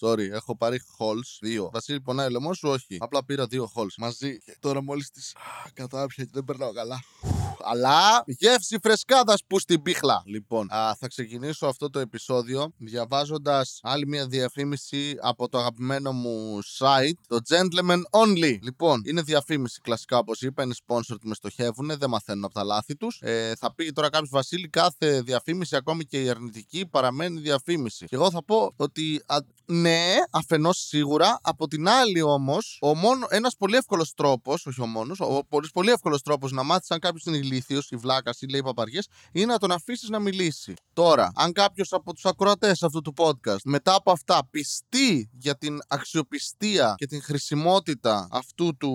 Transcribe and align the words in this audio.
Sorry, 0.00 0.30
έχω 0.32 0.56
πάρει 0.56 0.80
halls 0.98 1.38
δύο. 1.40 1.70
Βασίλη, 1.72 2.00
πονάει 2.00 2.26
ο 2.26 2.30
λαιμό 2.30 2.54
σου, 2.54 2.68
όχι. 2.68 2.96
Απλά 3.00 3.24
πήρα 3.24 3.46
δύο 3.46 3.70
halls 3.74 3.94
μαζί. 3.98 4.38
Και 4.38 4.56
τώρα 4.60 4.82
μόλις 4.82 5.10
τις 5.10 5.36
κατάπια 5.74 6.24
και 6.24 6.30
δεν 6.32 6.44
περνάω 6.44 6.72
καλά. 6.72 7.00
Αλλά 7.64 8.22
γεύση 8.26 8.78
φρεσκάδας 8.82 9.40
που 9.46 9.58
στην 9.58 9.82
πίχλα. 9.82 10.22
Λοιπόν, 10.24 10.72
α, 10.72 10.94
θα 10.98 11.08
ξεκινήσω 11.08 11.66
αυτό 11.66 11.90
το 11.90 11.98
επεισόδιο 11.98 12.72
διαβάζοντας 12.78 13.78
άλλη 13.82 14.06
μια 14.06 14.26
διαφήμιση 14.26 15.14
από 15.20 15.48
το 15.48 15.58
αγαπημένο 15.58 16.12
μου 16.12 16.58
site, 16.78 17.18
το 17.26 17.38
Gentleman 17.48 18.00
Only. 18.10 18.58
Λοιπόν, 18.62 19.02
είναι 19.04 19.22
διαφήμιση 19.22 19.80
κλασικά 19.80 20.18
όπως 20.18 20.40
είπα, 20.40 20.62
είναι 20.62 20.74
sponsored, 20.86 21.18
με 21.22 21.34
στοχεύουν, 21.34 21.92
δεν 21.98 22.08
μαθαίνουν 22.08 22.44
από 22.44 22.54
τα 22.54 22.64
λάθη 22.64 22.96
τους. 22.96 23.18
Ε, 23.22 23.52
θα 23.58 23.74
πει 23.74 23.92
τώρα 23.92 24.10
κάποιος 24.10 24.30
Βασίλη, 24.30 24.68
κάθε 24.68 25.20
διαφήμιση, 25.20 25.76
ακόμη 25.76 26.04
και 26.04 26.22
η 26.22 26.28
αρνητική, 26.28 26.86
παραμένει 26.86 27.40
διαφήμιση. 27.40 28.06
Και 28.06 28.14
εγώ 28.14 28.30
θα 28.30 28.44
πω 28.44 28.72
ότι 28.76 29.22
α, 29.26 29.36
ναι, 29.66 30.14
αφενός 30.30 30.78
σίγουρα. 30.78 31.38
Από 31.42 31.68
την 31.68 31.88
άλλη 31.88 32.22
όμως, 32.22 32.82
ένας 33.28 33.56
πολύ 33.56 33.76
εύκολος 33.76 34.14
τρόπος, 34.14 34.66
όχι 34.66 34.80
ο 34.80 34.86
μόνος, 34.86 35.20
ο 35.20 35.44
πολύ, 35.48 35.68
πολύ 35.72 35.90
εύκολος 35.90 36.22
τρόπος 36.22 36.52
να 36.52 36.62
μάθεις 36.62 36.90
αν 36.90 36.98
κάποιος 36.98 37.24
είναι 37.24 37.36
ηλίθιος 37.50 37.90
ή 37.90 37.96
βλάκας 37.96 38.40
ή 38.40 38.48
λέει 38.48 38.62
παπαριές, 38.62 39.08
είναι 39.32 39.46
να 39.46 39.58
τον 39.58 39.72
αφήσεις 39.72 40.08
να 40.08 40.18
μιλήσει. 40.18 40.74
Τώρα, 40.92 41.30
αν 41.34 41.52
κάποιος 41.52 41.92
από 41.92 42.12
τους 42.12 42.24
ακροατές 42.24 42.82
αυτού 42.82 43.00
του 43.00 43.14
podcast 43.16 43.60
μετά 43.64 43.94
από 43.94 44.10
αυτά 44.10 44.48
πιστεί 44.50 45.30
για 45.32 45.56
την 45.56 45.78
αξιοπιστία 45.88 46.94
και 46.96 47.06
την 47.06 47.22
χρησιμότητα 47.22 48.28
αυτού 48.30 48.76
του 48.76 48.92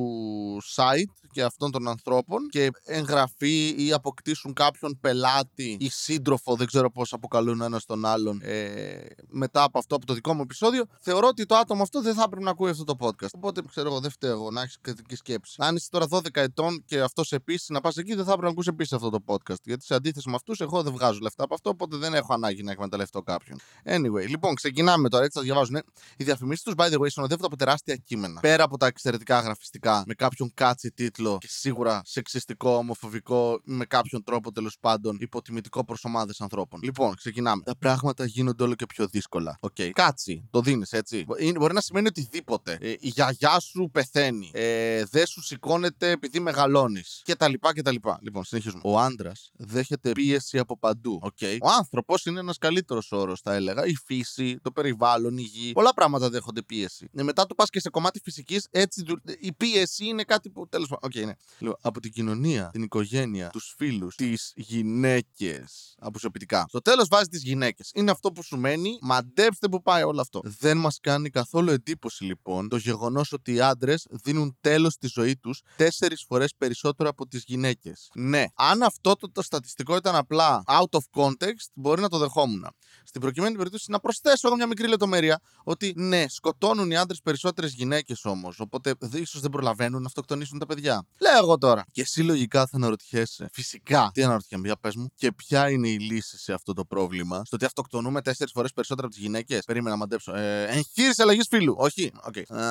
site 0.76 1.26
και 1.32 1.44
αυτών 1.44 1.72
των 1.72 1.88
ανθρώπων 1.88 2.48
και 2.50 2.70
εγγραφεί 2.84 3.76
ή 3.78 3.94
αποκτήσουν 3.94 4.54
κάποιον 4.54 5.00
πελάτη 5.02 5.78
ή 5.80 5.90
σύντροφο, 5.90 6.56
δεν 6.56 6.68
ξέρω 6.68 6.92
πώς 6.92 7.14
αποκαλούν 7.14 7.62
ένα 7.62 7.80
τον 7.86 8.06
άλλον, 8.06 8.42
ε, 8.44 9.06
μετά 9.28 9.64
από 9.64 9.78
αυτό 9.78 9.96
από 9.96 10.06
το 10.06 10.14
δικό 10.14 10.34
μου 10.34 10.42
επεισόδιο, 10.42 10.86
θεωρώ 11.00 11.28
ότι 11.28 11.46
το 11.46 11.56
άτομο 11.56 11.82
αυτό 11.82 12.02
δεν 12.02 12.14
θα 12.14 12.24
έπρεπε 12.26 12.44
να 12.44 12.52
ακούει 12.52 12.70
αυτό 12.70 12.84
το 12.84 12.96
podcast. 13.00 13.30
Οπότε 13.36 13.62
ξέρω 13.70 13.88
εγώ, 13.88 14.00
δεν 14.00 14.12
φταίω 14.12 14.32
εγώ 14.32 14.52
να 14.52 14.62
έχεις 14.62 14.78
κριτική 14.82 15.16
σκέψη. 15.16 15.56
Αν 15.58 15.76
είσαι 15.76 15.90
τώρα 15.90 16.08
12 16.10 16.28
ετών 16.34 16.84
και 16.86 17.00
αυτός 17.00 17.32
επίσης 17.32 17.70
να 17.70 17.82
πας 17.82 17.98
εκεί, 17.98 18.16
δεν 18.16 18.26
θα 18.26 18.32
έπρεπε 18.32 18.45
να 18.46 18.52
ακούσει 18.52 18.70
επίσης 18.72 18.94
αυτό 18.94 19.10
το 19.10 19.24
podcast. 19.26 19.62
Γιατί 19.64 19.86
σε 19.86 19.94
αντίθεση 19.96 20.30
με 20.30 20.36
αυτούς, 20.36 20.60
εγώ 20.60 20.84
δεν 20.84 20.94
βγάζω 20.94 21.20
λεφτά 21.22 21.44
από 21.44 21.54
αυτό, 21.54 21.70
οπότε 21.70 21.98
δεν 21.98 22.14
έχω 22.14 22.34
ανάγκη 22.34 22.64
να 22.64 22.72
εκμεταλλευτώ 22.72 23.22
κάποιον. 23.22 23.60
Anyway, 23.84 24.28
λοιπόν, 24.28 24.56
ξεκινάμε 24.56 25.10
τώρα. 25.10 25.24
Έτσι 25.24 25.38
θα 25.38 25.44
διαβάζουν. 25.44 25.76
Οι 26.18 26.24
διαφημίσεις 26.24 26.64
τους, 26.64 26.74
by 26.78 26.84
the 26.84 26.98
way, 26.98 27.10
συνοδεύονται 27.10 27.46
από 27.46 27.56
τεράστια 27.56 27.96
κείμενα. 27.96 28.40
Πέρα 28.40 28.64
από 28.64 28.78
τα 28.78 28.86
εξαιρετικά 28.86 29.40
γραφιστικά, 29.40 30.04
με 30.08 30.14
κάποιον 30.14 30.52
catchy 30.54 30.92
τίτλο 30.92 31.38
και 31.38 31.48
σίγουρα 31.50 32.02
σεξιστικό, 32.06 32.76
ομοφοβικό, 32.76 33.62
με 33.64 33.86
κάποιον 33.86 34.24
τρόπο 34.24 34.52
τέλος 34.52 34.78
πάντων 34.80 35.18
υποτιμητικό 35.20 35.86
προς 35.86 36.04
ομάδες 36.04 36.42
ανθρώπων. 36.42 36.80
Λοιπόν, 36.84 37.16
ξεκινάμε. 37.16 37.64
Τα 37.64 37.76
πράγματα 37.78 38.26
γίνονται 38.26 38.64
όλο 38.64 38.76
και 38.76 38.86
πιο 38.86 39.08
δύσκολα. 39.08 39.58
OK. 39.60 39.76
Okay. 39.78 39.90
Catchy, 39.94 40.48
το 40.50 40.62
δίνεις 40.62 40.92
έτσι. 40.92 41.26
Μπορεί 41.58 41.74
να 41.74 41.82
σημαίνει 41.82 42.08
οτιδήποτε. 42.08 42.78
Ε, 42.82 42.90
η 42.90 43.08
γιαγιά 43.08 43.60
σου 43.60 43.90
πεθαίνει. 43.92 44.52
Ε, 44.54 45.04
δεν 45.06 45.26
σου 45.26 45.42
σηκώνεται 45.42 46.10
επειδή 46.10 46.40
μεγαλώνεις. 46.40 47.22
Και 47.24 47.36
τα 47.36 47.48
λοιπά 47.48 47.74
και 47.74 47.82
τα 47.82 47.92
λοιπά. 47.92 48.20
Λοιπόν, 48.36 48.50
συνεχίζουμε. 48.50 48.82
Ο 48.86 49.00
άντρας 49.00 49.52
δέχεται 49.54 50.12
πίεση 50.12 50.58
από 50.58 50.78
παντού. 50.78 51.20
Okay. 51.24 51.58
Ο 51.62 51.70
άνθρωπος 51.70 52.26
είναι 52.26 52.40
ένας 52.40 52.58
καλύτερος 52.58 53.12
όρος, 53.12 53.42
θα 53.42 53.54
έλεγα. 53.54 53.86
Η 53.86 53.96
φύση, 54.06 54.60
το 54.62 54.72
περιβάλλον, 54.72 55.38
η 55.38 55.42
γη. 55.42 55.72
Πολλά 55.72 55.94
πράγματα 55.94 56.30
δέχονται 56.30 56.62
πίεση. 56.62 57.10
Ε, 57.14 57.24
μετά 57.24 57.46
το 57.46 57.56
πας 57.56 57.70
και 57.70 57.80
σε 57.80 57.90
κομμάτι 57.90 58.20
φυσικής, 58.20 58.68
έτσι 58.72 59.04
η 59.40 59.54
πίεση 59.54 60.06
είναι 60.06 60.24
κάτι 60.24 60.50
που 60.50 60.68
τέλος 60.68 60.88
πάντων. 60.88 61.10
Okay, 61.12 61.26
ναι. 61.26 61.34
Λοιπόν, 61.60 61.78
από 61.82 62.00
την 62.00 62.12
κοινωνία, 62.12 62.70
την 62.72 62.84
οικογένεια, 62.84 63.50
τους 63.50 63.74
φίλους, 63.78 64.16
τις 64.16 64.54
γυναίκες. 64.56 65.96
Αποσωπητικά. 66.00 66.66
Στο 66.68 66.82
τέλος 66.82 67.08
βάζει 67.08 67.28
τις 67.28 67.44
γυναίκες. 67.44 67.92
Είναι 67.94 68.12
αυτό 68.12 68.32
που 68.32 68.44
σου 68.44 68.58
μένει. 68.58 68.98
Μαντέψτε 69.02 69.68
που 69.68 69.82
πάει 69.82 70.04
όλο 70.04 70.22
αυτό. 70.22 70.42
Δεν 70.44 70.78
μας 70.78 71.00
κάνει 71.02 71.30
καθόλου 71.30 71.72
εντύπωση 71.72 72.24
λοιπόν 72.24 72.70
το 72.70 72.78
γεγονός 72.78 73.32
ότι 73.32 73.54
οι 73.54 73.62
άντρες 73.62 74.08
δίνουν 74.10 74.58
τέλος 74.62 74.94
στη 74.94 75.08
ζωή 75.08 75.38
τους 75.38 75.62
τέσσερις 75.76 76.26
φορές 76.28 76.54
περισσότερο 76.58 77.10
από 77.10 77.28
τις 77.28 77.44
γυναίκες. 77.48 78.10
Ναι, 78.26 78.44
αν 78.56 78.84
αυτό 78.84 79.16
το, 79.16 79.32
το 79.32 79.42
στατιστικό 79.42 79.96
ήταν 79.96 80.16
απλά 80.16 80.64
out 80.68 81.00
of 81.00 81.24
context, 81.24 81.68
μπορεί 81.74 82.02
να 82.02 82.10
το 82.10 82.18
δεχόμουν. 82.18 82.68
Στην 83.04 83.22
προκειμένη 83.22 83.56
περίπτωση 83.58 83.92
να 83.92 84.00
προσθέσω 84.00 84.48
εγώ 84.48 84.56
μια 84.56 84.68
μικρή 84.68 84.88
λεπτομέρεια 84.88 85.40
ότι 85.64 85.94
ναι, 85.96 86.26
σκοτώνουν 86.28 86.92
οι 86.92 86.98
άντρες 86.98 87.22
περισσότερες 87.24 87.74
γυναίκες 87.74 88.26
όμως. 88.26 88.60
Οπότε 88.60 88.94
ίσως 89.14 89.42
δεν 89.42 89.50
προλαβαίνουν 89.50 90.02
να 90.02 90.08
αυτοκτονήσουν 90.08 90.60
τα 90.60 90.66
παιδιά. 90.66 91.06
Λέω 91.20 91.38
εγώ 91.38 91.58
τώρα. 91.58 91.86
Και 91.92 92.02
εσύ 92.02 92.22
λογικά 92.22 92.60
θα 92.60 92.78
αναρωτιέσαι. 92.78 93.50
Φυσικά. 93.54 94.10
Τι 94.14 94.24
αναρωτιέμαι, 94.24 94.68
για 94.68 94.76
πες 94.76 94.96
μου. 94.96 95.08
Και 95.16 95.32
ποια 95.32 95.70
είναι 95.70 95.88
η 95.90 96.00
λύση 96.00 96.38
σε 96.38 96.54
αυτό 96.54 96.74
το 96.74 96.86
πρόβλημα. 96.86 97.42
Στο 97.46 97.56
ότι 97.56 97.66
αυτοκτονούμε 97.66 98.22
τέσσερις 98.22 98.52
φορές 98.56 98.72
περισσότερο 98.72 99.08
από 99.08 99.16
τις 99.16 99.26
γυναίκες. 99.26 99.64
Περίμενα 99.66 99.96
να 99.96 100.00
μαντέψω. 100.00 100.36
Ε, 100.36 100.66
εγχείρηση 100.66 101.22
αλλαγή 101.22 101.42
φίλου. 101.50 101.76
Όχι. 101.78 102.12
Okay. 102.32 102.56
Ε, 102.56 102.62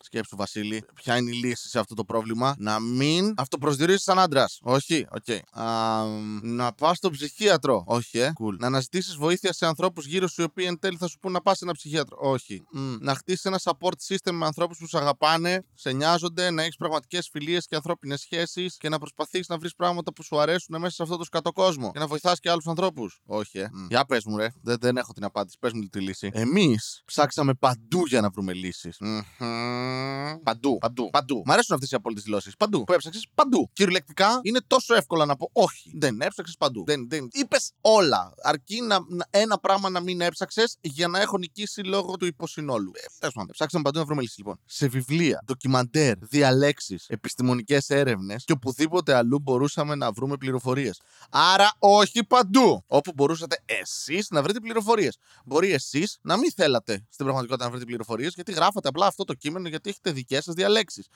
σκέψου, 0.00 0.36
Βασίλη. 0.36 0.84
Ποια 0.94 1.16
είναι 1.16 1.30
η 1.30 1.34
λύση 1.34 1.68
σε 1.68 1.78
αυτό 1.78 1.94
το 1.94 2.04
πρόβλημα. 2.04 2.54
Να 2.58 2.80
μην 2.80 3.34
αυτοπροσδιορίσει 3.36 4.02
σαν 4.02 4.18
άντρα. 4.18 4.37
Όχι. 4.62 5.06
Okay. 5.20 5.38
να 6.42 6.72
πας 6.72 6.96
στο 6.96 7.10
ψυχίατρο. 7.10 7.84
Όχι, 7.86 8.18
ε. 8.18 8.32
Cool. 8.40 8.56
Να 8.58 8.66
αναζητήσεις 8.66 9.16
βοήθεια 9.16 9.52
σε 9.52 9.66
ανθρώπους 9.66 10.06
γύρω 10.06 10.28
σου 10.28 10.40
οι 10.40 10.44
οποίοι 10.44 10.64
εν 10.68 10.78
τέλει 10.78 10.96
θα 10.96 11.08
σου 11.08 11.18
πούν 11.18 11.32
να 11.32 11.40
πας 11.40 11.58
σε 11.58 11.64
ένα 11.64 11.72
ψυχίατρο. 11.72 12.16
Όχι. 12.20 12.62
Mm. 12.76 12.96
Να 13.00 13.14
χτίσεις 13.14 13.44
ένα 13.44 13.60
support 13.62 13.96
system 14.08 14.32
με 14.32 14.46
ανθρώπους 14.46 14.78
που 14.78 14.86
σε 14.86 14.98
αγαπάνε, 14.98 15.64
σε 15.74 15.92
νοιάζονται, 15.92 16.50
να 16.50 16.62
έχεις 16.62 16.76
πραγματικές 16.76 17.28
φιλίες 17.32 17.66
και 17.66 17.74
ανθρώπινες 17.74 18.20
σχέσεις 18.20 18.76
και 18.76 18.88
να 18.88 18.98
προσπαθείς 18.98 19.48
να 19.48 19.58
βρεις 19.58 19.74
πράγματα 19.74 20.12
που 20.12 20.22
σου 20.22 20.40
αρέσουν 20.40 20.80
μέσα 20.80 20.94
σε 20.94 21.02
αυτό 21.02 21.16
το 21.16 21.24
σκατό 21.24 21.52
κόσμο 21.52 21.90
και 21.92 21.98
να 21.98 22.06
βοηθάς 22.06 22.40
και 22.40 22.50
άλλους 22.50 22.66
ανθρώπους. 22.66 23.20
Όχι, 23.26 23.58
ε. 23.58 23.64
Mm. 23.64 23.86
Για 23.88 24.04
πες 24.04 24.24
μου, 24.24 24.36
ρε. 24.36 24.48
Δεν, 24.62 24.76
δεν 24.80 24.96
έχω 24.96 25.12
την 25.12 25.24
απάντηση. 25.24 25.56
Πες 25.60 25.72
μου 25.72 25.82
τη 25.88 26.00
λύση. 26.00 26.30
Εμείς 26.32 27.02
ψάξαμε 27.04 27.54
παντού 27.54 28.06
για 28.06 28.20
να 28.20 28.30
βρούμε 28.30 28.52
λύσεις. 28.52 28.96
Mm-hmm. 29.00 30.40
Παντού, 30.42 30.78
παντού, 30.78 31.10
παντού. 31.10 31.42
Μ' 31.44 31.50
αρέσουν 31.50 31.74
αυτές 31.74 31.90
οι 31.90 31.94
απόλυτες 31.94 32.24
δηλώσεις. 32.24 32.56
Παντού. 32.56 32.84
Που 32.84 32.92
έψαξες 32.92 33.26
παντού. 33.34 33.70
Κυριολεκτικά 33.72 34.27
είναι 34.42 34.60
τόσο 34.66 34.94
εύκολο 34.94 35.24
να 35.24 35.36
πω 35.36 35.50
όχι. 35.52 35.92
Δεν 35.94 36.20
έψαξες 36.20 36.56
παντού. 36.58 36.84
Δεν, 36.86 37.08
δεν. 37.08 37.28
Είπες 37.32 37.72
όλα. 37.80 38.34
Αρκεί 38.42 38.80
να, 38.80 38.98
ένα 39.30 39.58
πράγμα 39.58 39.90
να 39.90 40.00
μην 40.00 40.20
έψαξες 40.20 40.76
για 40.80 41.08
να 41.08 41.20
έχω 41.20 41.38
νικήσει 41.38 41.80
λόγω 41.80 42.16
του 42.16 42.26
υποσυνόλου. 42.26 42.92
Ε, 43.20 43.28
Ψάξαμε 43.50 43.82
παντού 43.82 43.98
να 43.98 44.04
βρούμε 44.04 44.20
λύσεις 44.20 44.36
λοιπόν. 44.36 44.60
Σε 44.64 44.88
βιβλία, 44.88 45.42
ντοκιμαντέρ, 45.44 46.18
διαλέξεις, 46.18 47.06
επιστημονικές 47.08 47.90
έρευνες 47.90 48.44
και 48.44 48.52
οπουδήποτε 48.52 49.14
αλλού 49.14 49.38
μπορούσαμε 49.38 49.94
να 49.94 50.12
βρούμε 50.12 50.36
πληροφορίες. 50.36 51.00
Άρα, 51.30 51.72
όχι 51.78 52.24
παντού. 52.24 52.84
Όπου 52.86 53.12
μπορούσατε 53.14 53.62
εσείς 53.64 54.30
να 54.30 54.42
βρείτε 54.42 54.60
πληροφορίες. 54.60 55.16
Μπορεί 55.44 55.72
εσείς 55.72 56.18
να 56.22 56.36
μην 56.36 56.52
θέλατε 56.52 57.06
στην 57.10 57.24
πραγματικότητα 57.24 57.64
να 57.64 57.70
βρείτε 57.70 57.84
πληροφορίες 57.84 58.32
γιατί 58.34 58.52
γράφατε 58.52 58.88
απλά 58.88 59.06
αυτό 59.06 59.24
το 59.24 59.34
κείμενο 59.34 59.68
γιατί 59.68 59.90
έχετε 59.90 60.10
δικές 60.10 60.44
σας 60.44 60.54
διαλέξεις. 60.54 61.06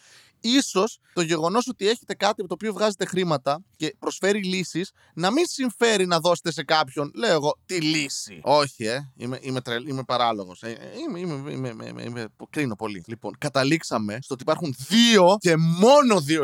σω 0.63 0.85
το 1.15 1.23
γεγονός 1.23 1.69
ότι 1.69 1.89
έχετε 1.89 2.15
κάτι 2.15 2.41
από 2.41 2.49
το 2.49 2.55
οποίο 2.55 2.73
βγάζετε 2.73 3.02
χρήματα 3.07 3.65
και 3.77 3.97
προσφέρει 3.99 4.45
λύσεις 4.45 4.93
να 5.15 5.31
μην 5.31 5.47
συμφέρει 5.47 6.07
να 6.07 6.19
δώσετε 6.19 6.53
σε 6.53 6.63
κάποιον, 6.63 7.13
λέω 7.15 7.33
εγώ, 7.33 7.59
τη 7.67 7.81
λύση. 7.81 8.41
Όχι, 8.43 8.85
ε. 8.85 9.13
Είμαι, 9.17 9.39
είμαι, 9.43 9.61
τρελ, 9.61 9.89
είμαι 9.89 10.03
παράλογος. 10.03 10.63
Ε, 10.63 10.77
είμαι, 11.09 11.19
είμαι, 11.19 11.51
είμαι, 11.51 11.69
είμαι, 11.69 12.03
είμαι, 12.03 12.27
κρίνω 12.51 12.77
πολύ. 12.77 13.03
Λοιπόν, 13.07 13.39
καταλήξαμε 13.39 14.19
στο 14.23 14.35
ότι 14.35 14.43
υπάρχουν 14.43 14.75
δύο 14.89 15.37
και 15.41 15.57
μόνο 15.57 16.21
δύο 16.21 16.43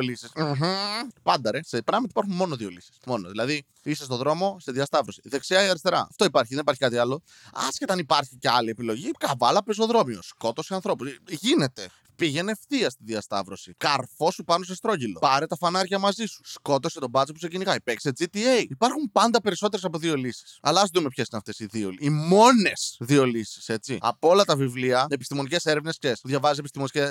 Πάντα 1.22 1.50
ρε. 1.50 1.60
Σε 1.62 1.82
πράγματα 1.82 2.08
υπάρχουν 2.10 2.34
μόνο 2.34 2.56
δύο 2.56 2.68
λύσεις. 2.68 2.98
Μόνο. 3.06 3.28
Δηλαδή, 3.28 3.64
είσαι 3.82 4.04
στον 4.04 4.18
δρόμο 4.18 4.56
σε 4.60 4.72
διασταύρωση. 4.72 5.20
Δεξιά 5.24 5.64
ή 5.64 5.68
αριστερά. 5.68 6.06
Αυτό 6.10 6.24
υπάρχει, 6.24 6.52
δεν 6.52 6.62
υπάρχει 6.62 6.80
κάτι 6.80 6.96
άλλο. 6.98 7.22
Άσχετα 7.52 7.92
αν 7.92 7.98
υπάρχει 7.98 8.36
και 8.36 8.48
άλλη 8.48 8.70
επιλογή, 8.70 9.10
καβάλα 9.18 9.62
πεζοδρόμιο. 9.62 10.22
Σκότωσε 10.22 10.74
ανθρώπους. 10.74 11.18
Γίνεται. 11.28 11.88
Πήγαινε 12.18 12.50
ευθεία 12.50 12.90
στη 12.90 13.02
διασταύρωση. 13.04 13.74
Καρφώσου 13.76 14.44
πάνω 14.44 14.64
σε 14.64 14.74
στρόγγυλο. 14.74 15.18
Πάρε 15.18 15.46
τα 15.46 15.56
φανάρια 15.56 15.98
μαζί 15.98 16.26
σου. 16.26 16.40
Σκότωσε 16.44 17.00
τον 17.00 17.10
μπάτσο 17.10 17.32
που 17.32 17.38
σε 17.38 17.48
κυνηγάει. 17.48 17.80
Παίξε 17.80 18.12
GTA. 18.18 18.64
Υπάρχουν 18.68 19.10
πάντα 19.12 19.40
περισσότερες 19.40 19.84
από 19.84 19.98
δύο 19.98 20.14
λύσεις. 20.14 20.58
Αλλά 20.62 20.80
ας 20.80 20.90
δούμε 20.92 21.08
ποιες 21.08 21.26
είναι 21.28 21.38
αυτές 21.38 21.58
οι 21.58 21.66
δύο. 21.66 21.90
Οι 21.98 22.10
μόνες 22.10 22.96
δύο 23.00 23.24
λύσεις, 23.24 23.68
έτσι. 23.68 23.98
Από 24.00 24.28
όλα 24.28 24.44
τα 24.44 24.56
βιβλία, 24.56 25.06
επιστημονικές 25.10 25.64
έρευνες, 25.64 25.98
ξέρει. 25.98 26.14
Διαβάζει 26.22 26.60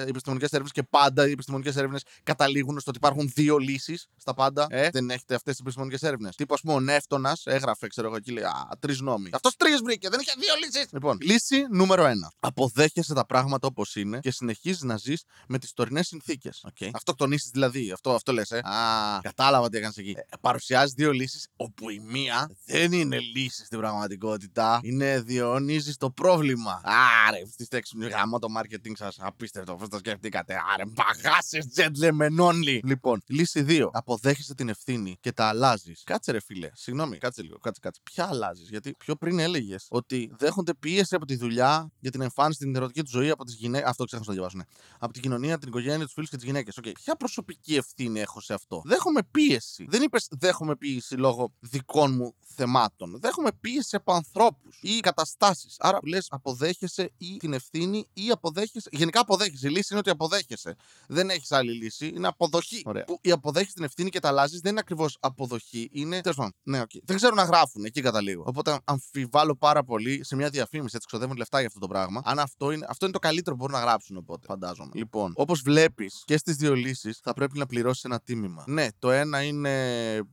επιστημονικές 0.08 0.52
έρευνες 0.52 0.72
και 0.72 0.84
πάντα 0.84 1.28
οι 1.28 1.32
επιστημονικές 1.32 1.76
έρευνες 1.76 2.04
καταλήγουν 2.24 2.80
στο 2.80 2.90
ότι 2.90 2.98
υπάρχουν 2.98 3.32
δύο 3.36 3.58
λύσεις 3.58 4.08
στα 4.16 4.34
πάντα. 4.34 4.68
Ε, 4.70 4.90
δεν 4.90 5.10
έχετε 5.10 5.36
αυτές 5.36 5.56
τι 5.56 5.62
επιστημονικές 5.62 6.02
έρευνες. 6.04 6.36
Τύπο, 6.36 6.54
ας 6.54 6.62
πούμε, 6.62 6.74
ο 6.74 6.80
Νεύτονα 6.80 7.38
έγραφε, 7.44 7.88
ξέρω 7.88 8.08
εγώ, 8.08 8.16
εκεί 8.16 8.32
λέει 8.32 8.44
Α, 8.44 8.70
τρεις 8.80 9.00
νόμοι. 9.02 9.30
Αυτός 9.34 9.56
τρεις 9.56 9.82
βρήκε, 9.84 10.10
δεν 10.10 10.20
είχε 10.20 10.34
δύο 10.40 10.54
λύσεις. 10.66 10.92
Λοιπόν, 10.92 11.18
λύση 11.22 11.66
νούμερο 11.72 12.06
ένα. 12.06 12.32
Αποδέχεσαι 12.40 13.14
τα 13.14 13.26
πράγματα 13.26 13.68
όπως 13.68 13.96
είναι 13.96 14.20
και 14.20 14.32
συνεχίζεις 14.32 14.82
να 14.82 14.97
να 14.97 14.97
ζεις 15.02 15.24
με 15.48 15.58
τις 15.58 15.74
τωρινές 15.74 16.08
συνθήκες. 16.08 16.66
Okay. 16.74 16.90
Αυτοκτονήσει 16.94 17.50
δηλαδή. 17.54 17.92
Αυτό, 17.92 18.14
αυτό 18.14 18.32
λες, 18.32 18.52
ε. 18.52 18.58
Α, 18.58 19.20
κατάλαβα 19.22 19.70
τι 19.70 19.78
έκανες 19.78 19.98
εκεί. 19.98 20.14
Ε, 20.18 20.22
παρουσιάζεις 20.42 20.94
δύο 20.94 21.12
λύσεις, 21.12 21.48
όπου 21.56 21.90
η 21.90 22.00
μία 22.00 22.50
δεν 22.66 22.92
είναι 22.92 23.20
λύση 23.20 23.66
στην 23.66 23.80
πραγματικότητα. 23.80 24.80
Είναι 24.84 25.22
διαιωνίζει 25.22 25.94
το 25.94 26.12
πρόβλημα. 26.12 26.82
Άρε, 27.28 27.42
αυτή 27.42 27.68
τη 27.68 28.08
γάμο 28.08 28.40
το 28.40 28.48
marketing 28.58 28.92
σας. 28.96 29.16
Απίστευτο, 29.20 29.76
πώς 29.76 29.90
το 29.90 29.98
σκεφτήκατε. 29.98 30.54
Άρε, 30.74 30.84
μπαγάσε, 30.86 31.60
gentlemen 31.76 32.46
only. 32.48 32.80
Λοιπόν, 32.84 33.22
λύση 33.28 33.66
2. 33.68 33.90
Αποδέχεσαι 33.92 34.54
την 34.56 34.70
ευθύνη 34.70 35.18
και 35.20 35.32
τα 35.32 35.46
αλλάζεις. 35.46 36.04
Κάτσε, 36.04 36.32
ρε 36.32 36.40
φίλε. 36.42 36.70
Συγγνώμη, 36.74 37.18
κάτσε 37.18 37.42
λίγο. 37.42 37.58
Κάτσε, 37.58 37.80
κάτσε. 37.82 38.02
Ποια 38.04 38.28
αλλάζεις. 38.28 38.70
Γιατί 38.70 38.96
πιο 38.98 39.16
πριν 39.16 39.40
έλεγες 39.40 39.86
ότι 39.90 40.36
δέχονται 40.40 40.74
πίεση 40.74 41.16
από 41.16 41.26
τη 41.26 41.36
δουλειά 41.36 41.92
για 42.00 42.12
την 42.12 42.22
εμφάνιση 42.22 42.60
την 42.60 42.76
ερωτική 42.76 43.02
του 43.02 43.10
ζωή 43.10 43.30
από 43.30 43.44
τις 43.44 43.56
γυναίκες. 43.56 43.90
Αυτό 43.90 44.04
ξέχασα 44.04 44.30
να 44.30 44.36
το 44.36 44.42
διαβάσω, 44.42 44.58
ναι. 44.58 44.64
Από 45.00 45.14
την 45.14 45.22
κοινωνία, 45.22 45.58
την 45.58 45.68
οικογένεια, 45.68 46.06
τους 46.06 46.14
φίλους 46.14 46.30
και 46.30 46.36
τις 46.36 46.46
γυναίκες. 46.46 46.80
Okay. 46.82 46.92
Ποια 46.94 47.16
προσωπική 47.16 47.76
ευθύνη 47.76 48.20
έχω 48.20 48.42
σε 48.42 48.54
αυτό; 48.54 48.82
Δέχομαι 48.86 49.22
πίεση. 49.32 49.86
Δεν 49.90 50.02
είπες 50.02 50.28
δέχομαι 50.32 50.76
πίεση 50.76 51.16
λόγω 51.16 51.54
δικών 51.60 52.14
μου 52.16 52.36
θεμάτων. 52.56 53.20
Δέχομαι 53.20 53.50
πίεση 53.62 53.96
από 53.96 54.14
ανθρώπους 54.14 54.80
ή 54.82 55.00
καταστάσεις. 55.00 55.76
Άρα 55.80 56.00
λες 56.04 56.28
αποδέχεσαι 56.30 57.12
ή 57.18 57.38
την 57.38 57.54
ευθύνη 57.54 58.08
ή 58.14 58.30
αποδέχεσαι. 58.32 58.90
Γενικά 58.92 59.20
αποδέχεσαι. 59.20 59.68
Η 59.68 59.72
λύση 59.72 59.88
είναι 59.90 60.00
ότι 60.00 60.10
αποδέχεσαι. 60.10 60.76
Δεν 61.08 61.30
έχεις 61.30 61.52
άλλη 61.52 61.72
λύση. 61.72 62.08
Είναι 62.08 62.28
αποδοχή. 62.28 62.82
Ωραία. 62.86 63.04
Που 63.04 63.20
η 63.22 63.32
αποδέχεσαι 63.32 63.74
την 63.74 63.84
ευθύνη 63.84 64.10
και 64.10 64.20
τα 64.20 64.28
αλλάζεις 64.28 64.60
δεν 64.60 64.72
είναι 64.72 64.80
ακριβώς 64.80 65.18
αποδοχή. 65.20 65.90
Είναι. 65.92 66.22
Τέλος 66.22 66.38
πάντων. 66.38 66.54
Ναι, 66.64 66.82
okay. 66.82 67.00
Δεν 67.04 67.16
ξέρω 67.16 67.36
να 67.36 67.44
γράφουν 67.44 67.86
εκεί 67.86 68.02
καταλήγω. 68.02 68.44
Οπότε 68.48 68.80
αμφιβάλλω 68.84 69.56
πάρα 69.56 69.84
πολύ 69.84 70.24
σε 70.24 70.36
μια 70.36 70.50
διαφήμιση. 70.50 70.96
Έτσι 70.96 71.08
ξοδεύουν 71.08 71.38
λεφτά 71.38 71.58
για 71.58 71.68
αυτό 71.68 71.80
το 71.80 71.88
πράγμα. 71.88 72.22
Αν 72.26 72.40
αυτό 72.40 72.72
είναι, 72.72 72.86
αυτό 72.90 73.06
είναι 73.06 73.14
το 73.14 73.20
καλύτερο 73.20 73.56
που 73.56 73.62
μπορούν 73.62 73.80
να 73.80 73.86
γράψουν 73.86 74.18
οπότε. 74.18 74.46
Φαντάζομαι. 74.48 74.77
Λοιπόν, 74.94 75.34
όπως 75.36 75.62
βλέπεις 75.62 76.24
και 76.26 76.38
στις 76.38 76.56
δύο 76.56 76.76
λύσεις 76.76 77.20
θα 77.24 77.34
πρέπει 77.34 77.58
να 77.58 77.66
πληρώσεις 77.66 78.04
ένα 78.04 78.20
τίμημα. 78.20 78.64
Ναι, 78.68 78.88
το 79.00 79.12
ένα 79.12 79.42
είναι 79.42 79.70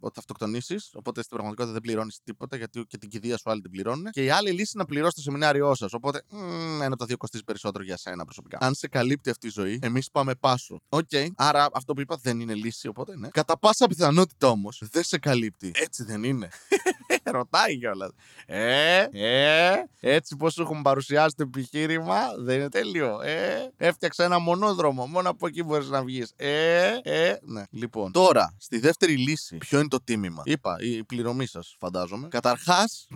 ότι 0.01 0.15
θα 0.15 0.21
αυτοκτονήσεις. 0.25 0.91
Οπότε 0.95 1.23
στην 1.23 1.31
πραγματικότητα 1.31 1.73
δεν 1.73 1.83
πληρώνεις 1.83 2.21
τίποτα 2.25 2.57
γιατί 2.57 2.85
και 2.89 2.99
την 2.99 3.09
κηδεία 3.09 3.37
σου 3.37 3.51
άλλοι 3.51 3.61
την 3.61 3.71
πληρώνουν. 3.71 4.11
Και 4.11 4.25
η 4.25 4.31
άλλη 4.31 4.51
λύση 4.51 4.73
είναι 4.75 4.83
να 4.83 4.85
πληρώσεις 4.85 5.15
το 5.15 5.21
σεμινάριό 5.21 5.75
σας. 5.75 5.93
Οπότε 5.93 6.23
μ, 6.29 6.37
ένα 6.75 6.87
από 6.87 6.97
τα 6.97 7.07
δύο 7.07 7.17
κοστίζει 7.17 7.45
περισσότερο 7.45 7.85
για 7.85 7.97
σένα 7.97 8.25
προσωπικά. 8.25 8.59
Αν 8.61 8.75
σε 8.75 8.89
καλύπτει 8.89 9.31
αυτή 9.31 9.47
η 9.47 9.51
ζωή, 9.51 9.79
εμείς 9.83 10.11
πάμε 10.11 10.35
πάσο. 10.35 10.81
OK, 10.89 11.09
okay. 11.11 11.27
άρα 11.37 11.69
αυτό 11.73 11.93
που 11.95 12.01
είπα 12.01 12.19
δεν 12.23 12.41
είναι 12.41 12.55
λύση, 12.55 12.89
οπότε 12.89 13.17
ναι. 13.17 13.29
Κατά 13.29 13.59
πάσα 13.59 13.87
πιθανότητα 13.87 14.49
όμως 14.49 14.83
δεν 14.91 15.03
σε 15.03 15.19
καλύπτει. 15.19 15.71
Έτσι 15.75 16.05
δεν 16.05 16.23
είναι. 16.23 16.49
Ρωτάει 17.25 17.79
κιόλας. 17.79 18.11
Ε, 18.47 19.07
ε, 19.13 19.73
έτσι 20.01 20.37
πώς 20.37 20.49
έχουμε 20.59 20.83
παρουσιάσει 20.83 21.35
το 21.37 21.43
επιχείρημα, 21.43 22.17
δεν 22.39 22.59
είναι 22.59 22.69
τέλειο. 22.69 23.21
Ε, 23.21 23.73
έφτιαξα 23.77 24.24
ένα 24.25 24.39
μονόδρομο. 24.39 25.07
Μόνο 25.07 25.31
από 25.31 25.47
εκεί 25.47 25.63
μπορείς 25.63 25.89
να 25.89 26.03
βγεις. 26.03 26.33
Ε, 26.37 26.99
ε, 27.03 27.37
ναι. 27.43 27.65
Λοιπόν, 27.71 28.13
τώρα, 28.13 28.57
στη 28.59 28.79
δεύτερη 28.79 29.17
λύση, 29.17 29.57
ποιο 29.57 29.79
είναι 29.79 29.89
το 29.89 30.03
τίμημα; 30.05 30.43
Είπα, 30.45 30.77
η 30.81 31.05
πληρωμή 31.05 31.47
σας, 31.47 31.77
φαντάζομαι. 31.79 32.29
Καταρχάς, 32.29 33.07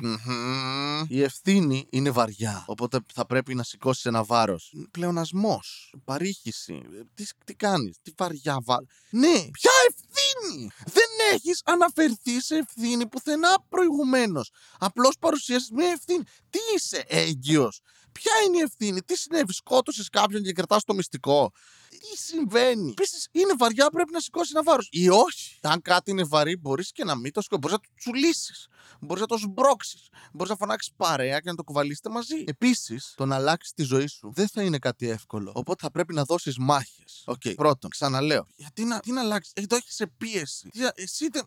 η 1.08 1.22
ευθύνη 1.22 1.86
είναι 1.90 2.10
βαριά. 2.10 2.64
Οπότε 2.66 2.98
θα 3.14 3.26
πρέπει 3.26 3.54
να 3.54 3.62
σηκώσεις 3.62 4.04
ένα 4.04 4.24
βάρος. 4.24 4.72
Πλεονασμός, 4.90 5.94
παρήχηση. 6.04 6.82
Τι, 7.14 7.24
τι 7.44 7.54
κάνεις, 7.54 7.96
τι 8.02 8.12
βαριά 8.16 8.58
βάρο. 8.64 8.86
Ναι, 9.10 9.36
ποια 9.50 9.70
ευθύνη! 9.88 10.70
Δεν 10.84 11.34
έχεις 11.34 11.62
αναφερθεί 11.64 12.40
σε 12.40 12.56
ευθύνη 12.56 13.06
πουθενά 13.06 13.56
προηγουμένως. 13.68 14.50
Απλώς 14.78 15.14
παρουσίασε 15.20 15.68
μια 15.74 15.90
ευθύνη. 15.90 16.22
Τι 16.50 16.58
είσαι, 16.74 17.04
έγκυος; 17.08 17.80
Ποια 18.12 18.32
είναι 18.46 18.56
η 18.56 18.60
ευθύνη, 18.60 19.02
τι 19.02 19.16
συνέβη, 19.16 19.52
σκότωσες 19.52 20.08
κάποιον 20.08 20.42
και 20.42 20.52
κρατάς 20.52 20.84
το 20.84 20.94
μυστικό; 20.94 21.52
Τι 21.88 22.18
συμβαίνει; 22.18 22.90
Επίσης, 22.90 23.28
είναι 23.32 23.52
βαριά, 23.58 23.90
πρέπει 23.90 24.12
να 24.12 24.20
σηκώσει 24.20 24.52
ένα 24.54 24.62
βάρος. 24.62 24.88
Ή 24.90 25.08
όχι. 25.08 25.58
Αν 25.62 25.82
κάτι 25.82 26.10
είναι 26.10 26.24
βαρύ, 26.24 26.56
μπορείς 26.56 26.92
και 26.92 27.04
να 27.04 27.14
μην 27.14 27.32
το 27.32 27.40
σηκώσει. 27.42 27.60
Μπορείς 27.60 27.76
να 27.76 27.82
το 27.82 27.94
τσουλήσεις. 27.96 28.66
Μπορείς 29.00 29.20
να 29.20 29.26
το 29.26 29.36
σμπρώξεις. 29.36 30.08
Μπορείς 30.32 30.50
να 30.50 30.56
φωνάξεις 30.56 30.92
παρέα 30.96 31.40
και 31.40 31.50
να 31.50 31.54
το 31.54 31.62
κουβαλήσετε 31.62 32.08
μαζί. 32.08 32.44
Επίσης, 32.46 33.12
το 33.16 33.26
να 33.26 33.34
αλλάξεις 33.34 33.72
τη 33.72 33.82
ζωή 33.82 34.06
σου 34.06 34.32
δεν 34.34 34.48
θα 34.48 34.62
είναι 34.62 34.78
κάτι 34.78 35.08
εύκολο. 35.08 35.52
Οπότε 35.54 35.84
θα 35.84 35.90
πρέπει 35.90 36.14
να 36.14 36.24
δώσεις 36.24 36.58
μάχες. 36.58 37.22
OK. 37.26 37.40
Okay. 37.44 37.54
Πρώτον, 37.54 37.90
ξαναλέω. 37.90 38.46
Γιατί 38.56 38.84
να, 38.84 39.00
τι 39.00 39.12
να 39.12 39.20
αλλάξεις; 39.20 39.52
Ε, 39.54 39.66
το 39.66 39.76
έχεις 39.76 39.94
σε 39.94 40.06
πίεση. 40.06 40.68
Τι, 40.68 40.80
εσύ 40.94 41.28
δεν. 41.28 41.44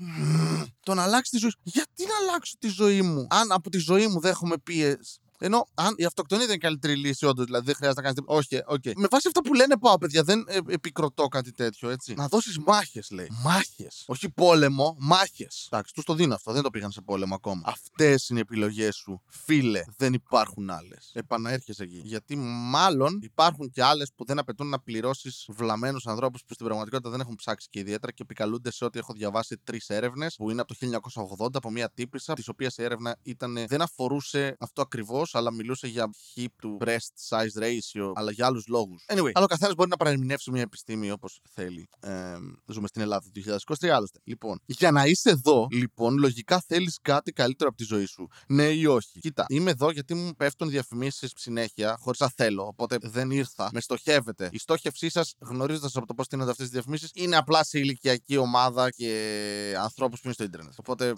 Το 0.79 0.93
να 0.93 1.03
αλλάξεις 1.03 1.29
τη 1.29 1.37
ζωή 1.37 1.49
σου. 1.49 1.59
Γιατί 1.63 2.05
να 2.05 2.15
αλλάξω 2.21 2.55
τη 2.59 2.67
ζωή 2.67 3.01
μου. 3.01 3.27
Αν 3.29 3.51
από 3.51 3.69
τη 3.69 3.77
ζωή 3.77 4.07
μου 4.07 4.19
δέχομαι 4.19 4.57
πίεση; 4.57 5.20
Ενώ 5.43 5.67
αν 5.73 5.93
η 5.97 6.05
αυτοκτονία 6.05 6.45
δεν 6.45 6.55
είναι 6.55 6.63
καλύτερη 6.63 6.95
λύση, 6.95 7.25
όντως, 7.25 7.45
δηλαδή 7.45 7.65
δεν 7.65 7.75
χρειάζεται 7.75 8.01
να 8.01 8.07
κάνεις 8.07 8.19
τίποτα. 8.19 8.37
Όχι, 8.37 8.63
OK. 8.65 8.81
Okay. 8.83 8.93
Με 8.95 9.07
βάση 9.11 9.27
αυτά 9.27 9.41
που 9.41 9.53
λένε, 9.53 9.77
πάω, 9.77 9.97
παιδιά, 9.97 10.23
δεν 10.23 10.45
ε, 10.47 10.57
επικροτώ 10.67 11.27
κάτι 11.27 11.51
τέτοιο, 11.51 11.89
έτσι. 11.89 12.13
Να 12.13 12.27
δώσεις 12.27 12.57
μάχες, 12.57 13.11
λέει. 13.11 13.27
Μάχες. 13.43 14.03
Όχι 14.07 14.29
πόλεμο, 14.29 14.95
μάχες. 14.99 15.67
Εντάξει, 15.71 15.93
τους 15.93 16.03
το 16.03 16.13
δίνω 16.13 16.33
αυτό, 16.33 16.51
δεν 16.51 16.61
το 16.61 16.69
πήγαν 16.69 16.91
σε 16.91 17.01
πόλεμο 17.01 17.35
ακόμα. 17.35 17.61
Αυτές 17.65 18.29
είναι 18.29 18.39
οι 18.39 18.41
επιλογές 18.41 18.95
σου. 18.95 19.21
Φίλε, 19.27 19.83
δεν 19.97 20.13
υπάρχουν 20.13 20.69
άλλες. 20.69 21.11
Επαναέρχεσαι 21.13 21.83
εκεί. 21.83 22.01
Γιατί 22.03 22.35
μάλλον 22.71 23.19
υπάρχουν 23.21 23.69
και 23.69 23.83
άλλες 23.83 24.11
που 24.15 24.25
δεν 24.25 24.39
απαιτούν 24.39 24.67
να 24.67 24.79
πληρώσεις 24.79 25.45
βλαμμένους 25.49 26.07
ανθρώπους 26.07 26.43
που 26.45 26.53
στην 26.53 26.65
πραγματικότητα 26.65 27.09
δεν 27.09 27.19
έχουν 27.19 27.35
ψάξει 27.35 27.67
και 27.69 27.79
ιδιαίτερα 27.79 28.11
και 28.11 28.23
επικαλούνται 28.23 28.71
σε 28.71 28.85
ό,τι 28.85 28.99
έχω 28.99 29.13
διαβάσει 29.13 29.57
τρεις 29.63 29.89
έρευνες 29.89 30.35
που 30.35 30.49
είναι 30.49 30.61
από 30.61 30.75
το 30.75 30.99
1980 31.39 31.47
από 31.53 31.69
μια 31.69 31.89
τύπησα, 31.89 32.33
της 32.33 32.47
οποίας 32.47 32.77
η 32.77 32.83
έρευνα 32.83 33.17
ήταν, 33.21 33.65
δεν 33.67 33.81
αφορούσε 33.81 34.55
αυτό 34.59 34.81
ακριβώς, 34.81 35.30
αλλά 35.35 35.51
μιλούσε 35.53 35.87
για 35.87 36.09
hip 36.35 36.45
του 36.61 36.77
breast 36.81 37.29
size 37.29 37.63
ratio, 37.63 38.11
αλλά 38.13 38.31
για 38.31 38.45
άλλους 38.45 38.67
λόγους. 38.67 39.05
Anyway, 39.07 39.31
άλλο 39.33 39.45
καθένας 39.45 39.75
μπορεί 39.75 39.89
να 39.89 39.97
παραμηνεύσει 39.97 40.51
μια 40.51 40.61
επιστήμη 40.61 41.11
όπως 41.11 41.41
θέλει. 41.53 41.89
Ε, 41.99 42.35
ζούμε 42.65 42.87
στην 42.87 43.01
Ελλάδα 43.01 43.29
του 43.33 43.41
2023, 43.79 43.87
άλλωστε. 43.87 44.19
Λοιπόν, 44.23 44.61
για 44.65 44.91
να 44.91 45.05
είσαι 45.05 45.29
εδώ, 45.29 45.67
λοιπόν, 45.71 46.17
λογικά 46.17 46.63
θέλεις 46.67 46.99
κάτι 47.01 47.31
καλύτερο 47.31 47.69
από 47.69 47.77
τη 47.77 47.83
ζωή 47.83 48.05
σου. 48.05 48.27
Ναι 48.47 48.67
ή 48.69 48.85
όχι. 48.85 49.19
Κοίτα, 49.19 49.45
είμαι 49.47 49.71
εδώ 49.71 49.91
γιατί 49.91 50.13
μου 50.13 50.33
πέφτουν 50.37 50.69
διαφημίσεις 50.69 51.31
συνέχεια, 51.35 51.97
χωρίς 51.99 52.19
να 52.19 52.29
θέλω, 52.35 52.65
οπότε 52.65 52.97
δεν 53.01 53.31
ήρθα. 53.31 53.69
Με 53.73 53.81
στοχεύετε. 53.81 54.49
Η 54.51 54.57
στόχευσή 54.57 55.09
σας, 55.09 55.33
γνωρίζοντας 55.39 55.95
από 55.95 56.05
το 56.05 56.13
πώς 56.13 56.25
στείνονται 56.25 56.51
αυτές 56.51 56.65
τις 56.65 56.73
διαφημίσεις, 56.73 57.09
είναι 57.13 57.35
απλά 57.35 57.63
σε 57.63 57.79
ηλικιακή 57.79 58.37
ομάδα 58.37 58.89
και 58.89 59.75
ανθρώπους 59.77 60.19
που 60.19 60.25
είναι 60.25 60.33
στο 60.33 60.43
Ιντερνετ. 60.43 60.73
Οπότε. 60.77 61.13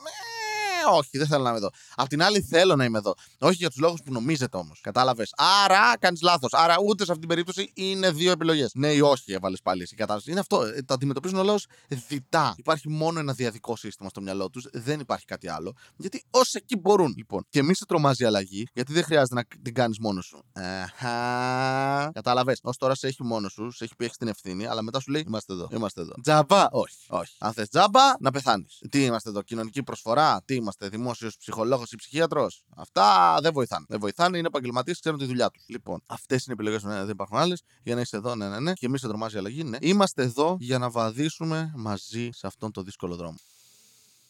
Ε, 0.83 0.97
όχι, 0.97 1.17
δεν 1.17 1.27
θέλω 1.27 1.43
να 1.43 1.49
είμαι 1.49 1.57
εδώ. 1.57 1.69
Απ' 1.95 2.07
την 2.07 2.23
άλλη, 2.23 2.41
θέλω 2.41 2.75
να 2.75 2.83
είμαι 2.83 2.97
εδώ. 2.97 3.13
Όχι 3.39 3.55
για 3.55 3.69
τους 3.69 3.79
λόγους 3.79 4.01
που 4.05 4.11
νομίζετε 4.11 4.57
όμως. 4.57 4.81
Κατάλαβες. 4.81 5.33
Άρα 5.63 5.97
κάνεις 5.99 6.21
λάθος. 6.21 6.53
Άρα 6.53 6.75
ούτε 6.85 7.05
σε 7.05 7.11
αυτή 7.11 7.19
την 7.19 7.29
περίπτωση 7.29 7.71
είναι 7.73 8.11
δύο 8.11 8.31
επιλογές. 8.31 8.71
Ναι 8.73 8.91
ή 8.91 8.99
όχι, 8.99 9.33
έβαλες 9.33 9.61
πάλι 9.61 9.81
εσύ 9.81 9.95
κατάσταση. 9.95 10.31
Είναι 10.31 10.39
αυτό. 10.39 10.63
Ε, 10.63 10.81
τα 10.81 10.93
αντιμετωπίζουν 10.93 11.37
όλα 11.37 11.53
ως 11.53 11.65
διτά. 12.07 12.53
Υπάρχει 12.57 12.89
μόνο 12.89 13.19
ένα 13.19 13.33
διαδικό 13.33 13.75
σύστημα 13.75 14.09
στο 14.09 14.21
μυαλό 14.21 14.49
τους. 14.49 14.67
Δεν 14.73 14.99
υπάρχει 14.99 15.25
κάτι 15.25 15.49
άλλο. 15.49 15.73
Γιατί 15.95 16.23
ως 16.29 16.53
εκεί 16.53 16.77
μπορούν. 16.77 17.13
Λοιπόν, 17.17 17.45
και 17.49 17.63
μη 17.63 17.75
σε 17.75 17.85
τρομάζει 17.85 18.23
η 18.23 18.25
αλλαγή, 18.25 18.67
γιατί 18.73 18.93
δεν 18.93 19.03
χρειάζεται 19.03 19.35
να 19.35 19.43
την 19.61 19.73
κάνεις 19.73 19.99
μόνος 19.99 20.25
σου. 20.25 20.43
Αχα. 20.53 22.11
Κατάλαβες. 22.13 22.59
Ω 22.63 22.71
τώρα 22.71 22.95
σε 22.95 23.07
έχει 23.07 23.23
μόνος 23.23 23.51
σου, 23.51 23.71
σε 23.71 23.83
έχει 23.83 23.95
πει 23.95 24.05
έχεις 24.05 24.17
την 24.17 24.27
ευθύνη, 24.27 24.65
αλλά 24.65 24.81
μετά 24.81 24.99
σου 24.99 25.11
λέει 25.11 25.23
Είμαστε 25.27 25.53
εδώ. 25.53 25.67
Είμαστε 25.71 26.01
εδώ. 26.01 26.13
Τζαμπά, 26.21 26.67
όχι. 26.71 26.95
όχι. 27.09 27.35
Αν 27.39 27.53
θες 27.53 27.69
τζάμπα, 27.69 28.01
να 28.19 28.31
πεθάνεις. 28.31 28.81
Τι 28.89 29.03
είμαστε 29.03 29.29
εδώ, 29.29 29.41
κοινωνική 29.41 29.83
προσφορά, 29.83 30.41
τι 30.45 30.55
είμαστε 30.55 30.72
είμαστε 30.73 30.97
δημόσιος 30.97 31.37
ψυχολόγος 31.37 31.91
ή 31.91 31.95
ψυχίατρος. 31.95 32.63
Αυτά 32.75 33.37
δεν 33.41 33.53
βοηθάνε. 33.53 33.85
Δεν 33.89 33.99
βοηθάνε, 33.99 34.37
είναι 34.37 34.47
επαγγελματίες, 34.47 34.99
ξέρουν 34.99 35.19
τη 35.19 35.25
δουλειά 35.25 35.49
τους. 35.49 35.63
Λοιπόν, 35.67 36.03
αυτές 36.05 36.45
είναι 36.45 36.55
οι 36.57 36.61
επιλογές 36.61 36.83
ναι, 36.83 36.99
δεν 36.99 37.09
υπάρχουν 37.09 37.37
άλλες. 37.37 37.63
Για 37.83 37.95
να 37.95 38.01
είσαι 38.01 38.17
εδώ, 38.17 38.35
ναι, 38.35 38.49
ναι, 38.49 38.59
ναι. 38.59 38.73
Και 38.73 38.85
εμείς 38.85 38.99
σε 38.99 39.07
τρομάζει 39.07 39.35
η 39.35 39.39
αλλαγή, 39.39 39.63
ναι. 39.63 39.77
Είμαστε 39.81 40.23
εδώ 40.23 40.57
για 40.59 40.77
να 40.77 40.89
βαδίσουμε 40.89 41.71
μαζί 41.75 42.29
σε 42.31 42.47
αυτόν 42.47 42.71
τον 42.71 42.83
δύσκολο 42.83 43.15
δρόμο. 43.15 43.37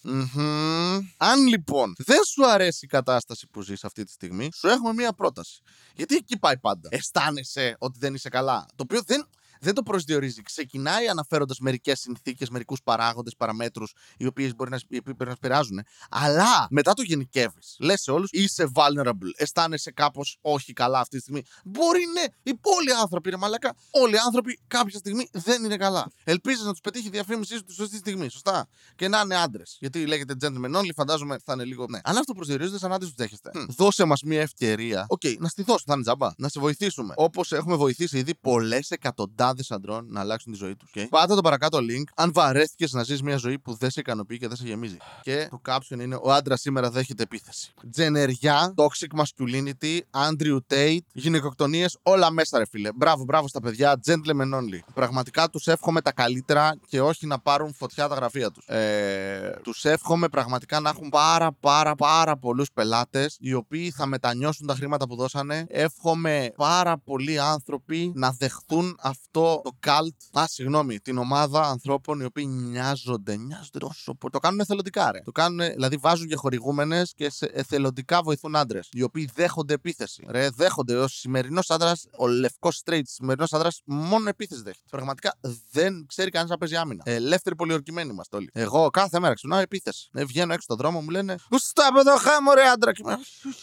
Mm-hmm. 0.06 1.00
Αν 1.18 1.48
λοιπόν 1.48 1.94
δεν 1.98 2.24
σου 2.24 2.48
αρέσει 2.48 2.86
η 2.86 2.88
κατάσταση 2.88 3.48
που 3.48 3.62
ζεις 3.62 3.84
αυτή 3.84 4.04
τη 4.04 4.12
στιγμή, 4.12 4.50
σου 4.56 4.68
έχουμε 4.68 4.94
μία 4.94 5.14
πρόταση. 5.14 5.62
Γιατί 5.96 6.16
εκεί 6.16 6.40
πάει 6.40 6.58
πάντα. 6.58 6.90
Αισθάνεσαι 6.92 7.76
ότι 7.80 8.00
δεν 8.00 8.14
είσαι 8.14 8.30
καλά. 8.30 8.66
Το 8.76 8.84
οποίο 8.84 9.02
δεν, 9.06 9.28
δεν 9.64 9.74
το 9.74 9.84
προσδιορίζει. 9.84 10.42
Ξεκινάει 10.42 11.08
αναφέροντας 11.08 11.60
μερικές 11.60 12.00
συνθήκες, 12.00 12.50
μερικούς 12.50 12.82
παράγοντες, 12.84 13.36
παραμέτρους, 13.38 13.94
οι 14.18 14.26
οποίοι 14.26 14.54
μπορεί 14.56 14.70
να, 14.70 14.80
να 15.26 15.32
επηρεάζουν. 15.32 15.82
Αλλά 16.10 16.68
μετά 16.70 16.94
το 16.94 17.02
γενικεύεις. 17.02 17.76
Λες 17.80 18.02
σε 18.02 18.12
όλους, 18.12 18.32
είσαι 18.32 18.72
vulnerable. 18.74 19.32
Αισθάνεσαι 19.36 19.92
κάπως 19.92 20.38
όχι 20.42 20.74
καλά 20.74 21.00
αυτή 21.00 21.16
τη 21.16 21.22
στιγμή. 21.22 21.42
Μπορεί 21.64 22.06
ναι, 22.14 22.52
οι 22.52 22.60
όλοι 22.62 22.94
άνθρωποι 23.02 23.30
είναι 23.30 23.38
μαλακά. 23.38 23.76
Όλοι 23.92 24.14
οι 24.14 24.18
άνθρωποι 24.18 24.60
κάποια 24.68 25.00
στιγμή 25.00 25.30
δεν 25.32 25.64
είναι 25.64 25.78
καλά. 25.78 26.12
Ελπίζεις 26.24 26.64
να 26.64 26.72
τους 26.72 26.82
πετύχει 26.82 27.08
η 27.08 27.10
διαφήμιση 27.10 27.64
του 27.64 27.74
σωστή 27.74 27.98
στιγμή. 27.98 28.30
Σωστά. 28.30 28.68
Και 28.96 29.08
να 29.08 29.20
είναι 29.20 29.36
άντρες. 29.36 29.78
Γιατί 29.80 30.06
λέγεται 30.06 30.36
gentleman 30.42 30.76
only, 30.76 30.94
φαντάζομαι 30.96 31.38
θα 31.44 31.54
είναι 31.54 31.64
λίγο. 31.64 31.86
Ναι. 31.90 32.00
Αν 32.04 32.18
αυτό 32.18 32.34
προσδιορίζεται 32.34 32.78
σαν 32.78 32.94
άντρες, 32.94 33.10
τους 33.10 33.18
δέχεστε. 33.18 33.52
Mm. 33.54 33.66
Δώσε 33.68 34.06
μας 34.06 34.22
μια 34.22 34.42
ευκαιρία. 34.42 35.06
OK, 35.10 35.22
okay, 35.24 35.36
να 35.38 35.48
στη 35.48 35.64
δώσω, 35.64 35.84
θα 35.88 35.94
είναι 35.94 36.04
τζαμπά. 36.04 36.30
Να 36.38 36.50
σε 36.50 36.60
βοηθήσουμε. 36.60 37.14
Όπως 37.18 37.52
έχουμε 37.52 37.76
βοηθήσει 37.76 38.18
ήδη 38.18 38.36
πολλές 38.36 38.92
εκατοντάδες 38.92 39.53
χιλιάδες 39.62 39.76
αντρών 39.76 40.06
να 40.10 40.20
αλλάξουν 40.20 40.52
τη 40.52 40.58
ζωή 40.58 40.76
τους. 40.76 40.92
Okay. 40.96 41.06
Πάτε 41.10 41.36
το 41.36 41.42
παρακάτω 41.42 41.78
link 41.78 42.04
αν 42.16 42.32
βαρέθηκες 42.34 42.92
να 42.92 43.04
ζεις 43.04 43.22
μια 43.22 43.38
ζωή 43.38 43.60
που 43.60 43.76
δεν 43.76 43.90
σε 43.90 44.00
ικανοποιεί 44.00 44.38
και 44.38 44.48
δεν 44.48 44.58
σε 44.58 44.64
γεμίζει. 44.66 44.98
Και 45.22 45.48
το 45.50 45.62
caption 45.68 46.00
είναι 46.00 46.18
Ο 46.22 46.32
άντρας 46.32 46.62
σήμερα 46.62 46.92
δέχεται 46.92 47.24
επίθεση. 47.24 47.74
Τζενεριά, 47.92 48.74
toxic 48.78 49.22
masculinity, 49.22 50.00
Andrew 50.12 50.58
Tate, 50.74 50.98
γυναικοκτονίες, 51.14 51.98
όλα 52.04 52.32
μέσα 52.32 52.58
ρε 52.58 52.66
φίλε. 52.66 52.90
Μπράβο, 52.96 53.24
μπράβο 53.24 53.48
στα 53.48 53.60
παιδιά, 53.60 54.00
gentlemen 54.06 54.54
only. 54.54 54.80
Πραγματικά 54.94 55.50
τους 55.50 55.68
εύχομαι 55.68 56.02
τα 56.02 56.12
καλύτερα 56.12 56.78
και 56.88 57.02
όχι 57.02 57.28
να 57.28 57.40
πάρουν 57.40 57.74
φωτιά 57.74 58.08
τα 58.08 58.16
γραφεία 58.16 58.52
τους. 58.52 58.68
Ε, 58.68 59.60
τους 59.64 59.86
εύχομαι 59.86 60.30
πραγματικά 60.30 60.80
να 60.80 60.90
έχουν 60.90 61.10
πάρα 61.10 61.52
πάρα 61.60 61.96
πάρα 61.96 62.38
πολλούς 62.38 62.72
πελάτες 62.74 63.38
οι 63.40 63.54
οποίοι 63.54 63.92
θα 63.92 64.06
μετανιώσουν 64.06 64.68
τα 64.68 64.76
χρήματα 64.76 65.08
που 65.08 65.16
δώσανε. 65.16 65.66
Εύχομαι 65.70 66.52
πάρα 66.56 66.98
πολλοί 66.98 67.40
άνθρωποι 67.40 68.12
να 68.16 68.32
δεχθούν 68.32 68.98
αυτό 69.02 69.43
το 69.64 69.72
cult. 69.86 70.40
Α, 70.40 70.48
συγγνώμη, 70.48 71.00
την 71.00 71.18
ομάδα 71.18 71.62
ανθρώπων 71.62 72.20
οι 72.20 72.24
οποίοι 72.24 72.46
νοιάζονται. 72.50 73.36
Νοιάζονται 73.36 73.80
τόσο 73.80 74.14
πολύ. 74.16 74.34
Το 74.34 74.40
κάνουν 74.40 74.60
εθελοντικά, 74.60 75.12
ρε. 75.12 75.20
Το 75.20 75.32
κάνουν, 75.32 75.60
δηλαδή 75.60 75.98
βάζουν 75.98 76.28
και 76.28 76.36
χορηγούμενες 76.36 77.14
και 77.16 77.30
σε 77.30 77.46
εθελοντικά 77.54 78.22
βοηθούν 78.22 78.56
άντρες. 78.56 78.90
Οι 78.92 79.02
οποίοι 79.02 79.30
δέχονται 79.36 79.74
επίθεση. 79.74 80.26
Ρε, 80.30 80.50
δέχονται. 80.50 80.96
Ο 80.96 81.08
σημερινός 81.08 81.70
άντρας, 81.70 82.06
ο 82.18 82.28
λευκός 82.28 82.82
straight 82.86 83.02
σημερινός 83.06 83.54
άντρας, 83.54 83.82
μόνο 83.86 84.30
επίθεση 84.30 84.62
δέχεται. 84.62 84.86
Πραγματικά 84.90 85.34
δεν 85.72 86.06
ξέρει 86.08 86.30
κανεί 86.32 86.50
να 86.50 86.58
παίζει 86.58 86.76
άμυνα. 86.76 87.04
Ελεύθεροι 87.06 87.56
πολιορκημένοι 87.56 88.10
είμαστε 88.10 88.36
όλοι. 88.36 88.50
Εγώ 88.54 88.90
κάθε 88.90 89.20
μέρα 89.20 89.34
ξυπνάω 89.34 89.60
επίθεση. 89.60 90.10
Ε, 90.14 90.26
βγαίνω 90.26 90.54
έξω 90.54 90.64
στον 90.64 90.78
δρόμο, 90.78 91.02
μου 91.02 91.10
λένε 91.10 91.36
Γουστά 91.52 91.90
εδώ 92.00 92.18
χάμω, 92.18 92.54
ρε 92.54 92.68
άντρα. 92.68 92.92
Και 92.92 93.04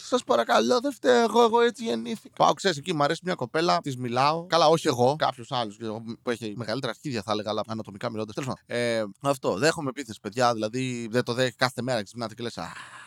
σας 0.03 0.23
παρακαλώ, 0.23 0.79
δεν 0.79 0.91
φταίω 0.93 1.23
εγώ, 1.23 1.43
εγώ 1.43 1.61
έτσι 1.61 1.83
γεννήθηκα. 1.83 2.35
Πάω, 2.35 2.53
ξέρεις 2.53 2.77
εκεί, 2.77 2.93
μου 2.93 3.03
αρέσει 3.03 3.21
μια 3.23 3.35
κοπέλα, 3.35 3.79
της 3.81 3.97
μιλάω. 3.97 4.45
Καλά, 4.45 4.67
όχι 4.67 4.87
εγώ, 4.87 5.15
κάποιος 5.15 5.51
άλλος 5.51 5.70
που 6.21 6.29
έχει 6.29 6.53
μεγαλύτερα 6.57 6.91
αρχίδια, 6.91 7.21
θα 7.21 7.31
έλεγα, 7.31 7.49
αλλά 7.49 7.61
ανατομικά 7.67 8.09
μιλώντας. 8.09 8.35
Τέλος 8.35 8.53
ε, 8.65 9.03
αυτό. 9.21 9.57
Δέχομαι 9.57 9.89
επίθεση, 9.89 10.19
παιδιά. 10.19 10.53
Δηλαδή 10.53 11.07
δεν 11.11 11.23
το 11.23 11.33
δέχει 11.33 11.55
κάθε 11.55 11.81
μέρα. 11.81 12.03
Ξυπνάτε 12.03 12.33
και 12.33 12.43
λες, 12.43 12.57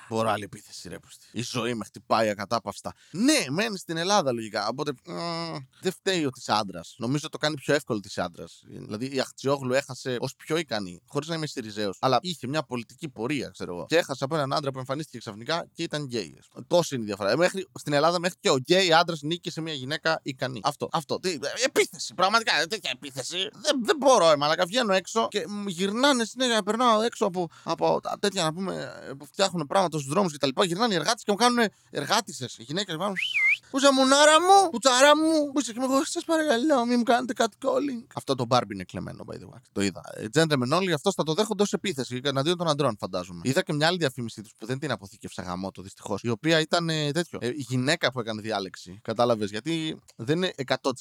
Μπορώ 0.09 0.29
άλλη 0.31 0.45
επίθεση, 0.45 0.89
ρε 0.89 0.97
Η 1.33 1.43
ζωή 1.43 1.75
με 1.75 1.85
χτυπάει 1.85 2.29
ακατάπαυστα. 2.29 2.93
Ναι, 3.11 3.45
μένει 3.51 3.79
στην 3.79 3.97
Ελλάδα 3.97 4.33
λογικά. 4.33 4.69
Οπότε 4.69 4.93
μ, 5.05 5.13
δεν 5.81 5.93
φταίει 5.93 6.25
ότι 6.25 6.39
είσαι 6.39 6.53
άντρας. 6.53 6.95
Νομίζω 6.99 7.29
το 7.29 7.39
κάνει 7.39 7.55
πιο 7.55 7.75
εύκολο 7.75 7.99
ότι 7.99 8.09
είσαι 8.09 8.21
άντρας. 8.21 8.63
Δηλαδή 8.67 9.15
η 9.15 9.21
Αχτσιόγλου 9.21 9.73
έχασε 9.73 10.17
ως 10.21 10.35
πιο 10.37 10.57
ικανή, 10.57 11.01
χωρίς 11.07 11.29
να 11.29 11.35
είμαι 11.35 11.47
Συριζαίο. 11.47 11.91
Αλλά 11.99 12.19
είχε 12.23 12.47
μια 12.47 12.63
πολιτική 12.63 13.09
πορεία, 13.09 13.49
ξέρω 13.49 13.75
εγώ. 13.75 13.87
Και 13.89 13.97
έχασε 13.97 14.25
από 14.25 14.35
έναν 14.35 14.53
άντρα 14.53 14.71
που 14.71 14.79
εμφανίστηκε 14.79 15.19
ξαφνικά 15.19 15.67
και 15.73 15.83
ήταν 15.83 16.05
γκέι. 16.05 16.39
Τόσο 16.67 16.95
είναι 16.95 17.05
η 17.05 17.07
διαφορά. 17.07 17.31
Ε, 17.31 17.37
μέχρι, 17.37 17.69
στην 17.79 17.93
Ελλάδα 17.93 18.19
μέχρι 18.19 18.37
και 18.41 18.51
ο 18.51 18.57
γκέι 18.57 18.93
άντρας 18.93 19.23
νίκησε 19.23 19.61
μια 19.61 19.73
γυναίκα 19.73 20.21
ικανή. 20.23 20.61
Αυτό. 20.63 20.89
Αυτό. 20.93 21.19
Τι, 21.19 21.39
επίθεση. 21.65 22.15
Πραγματικά 22.15 22.44
τέτοια 22.69 22.91
επίθεση. 22.95 23.49
Δεν, 23.53 23.85
δεν 23.85 23.97
μπορώ, 23.97 24.31
ε, 24.31 24.37
μαλακα. 24.37 24.67
Βγαίνω 24.67 24.93
έξω 24.93 25.29
και 25.31 25.45
γυρνάνε 25.67 26.25
συνέχεια. 26.25 26.63
Περνάω 26.63 27.03
έξω 27.03 27.25
από, 27.27 27.49
από 27.63 28.01
τέτοια 28.21 28.43
να 28.43 28.53
πούμε 28.53 28.93
που 29.19 29.27
φτιάχνουν 29.27 29.67
πράγματα 29.67 29.99
στους 29.99 30.11
δρόμους 30.11 30.33
και 30.33 30.39
τα 30.39 30.47
λοιπά. 30.47 30.65
Γυρνάνε 30.65 30.95
οι 30.95 30.97
εργάτες 30.97 31.23
και 31.23 31.31
μου 31.31 31.37
κάνουν 31.37 31.69
εργάτησε. 31.91 32.49
Οι 32.57 32.63
γυναίκες 32.63 32.97
μου 32.97 33.13
Πούσα 33.75 33.93
μουνάρα 33.93 34.41
μου, 34.41 34.71
πουτσάρα 34.71 35.17
μου. 35.17 35.53
Πούσα 35.53 35.73
και 35.73 35.81
μου 35.81 36.05
σας 36.05 36.25
παρακαλώ, 36.25 36.87
μην 36.87 36.99
μου 36.99 37.03
κάνετε 37.03 37.33
κάτι 37.33 37.57
calling. 37.61 38.07
Αυτό 38.15 38.35
το 38.35 38.45
μπάρμπι 38.47 38.75
είναι 38.75 38.85
κλεμμένο, 38.85 39.25
by 39.27 39.35
the 39.35 39.55
way. 39.55 39.61
Το 39.73 39.83
είδα. 39.83 40.03
Ε, 40.15 40.27
gentlemen 40.35 40.71
όλοι 40.73 40.93
αυτό 40.93 41.13
θα 41.13 41.23
το 41.23 41.35
δέχονται 41.35 41.63
ως 41.63 41.73
επίθεση 41.73 42.21
εναντίον 42.25 42.57
των 42.57 42.69
αντρών, 42.69 42.97
φαντάζομαι. 42.99 43.41
Είδα 43.45 43.63
και 43.63 43.73
μια 43.73 43.87
άλλη 43.87 43.99
διαφήμιση 43.99 44.43
τους 44.43 44.53
που 44.59 44.67
δεν 44.67 44.79
την 44.79 44.91
αποθήκευσα 44.91 45.43
γαμό 45.43 45.71
το 45.71 45.83
δυστυχώς. 45.83 46.23
Η 46.23 46.29
οποία 46.29 46.61
ήταν 46.61 46.89
ε, 46.89 47.11
τέτοιο. 47.11 47.39
Ε, 47.43 47.49
η 47.49 47.65
γυναίκα 47.69 48.13
που 48.13 48.21
έκανε 48.21 48.41
διάλεξη. 48.41 48.99
Κατάλαβες 49.03 49.51
γιατί 49.51 49.97
δεν 50.17 50.37
είναι 50.37 50.53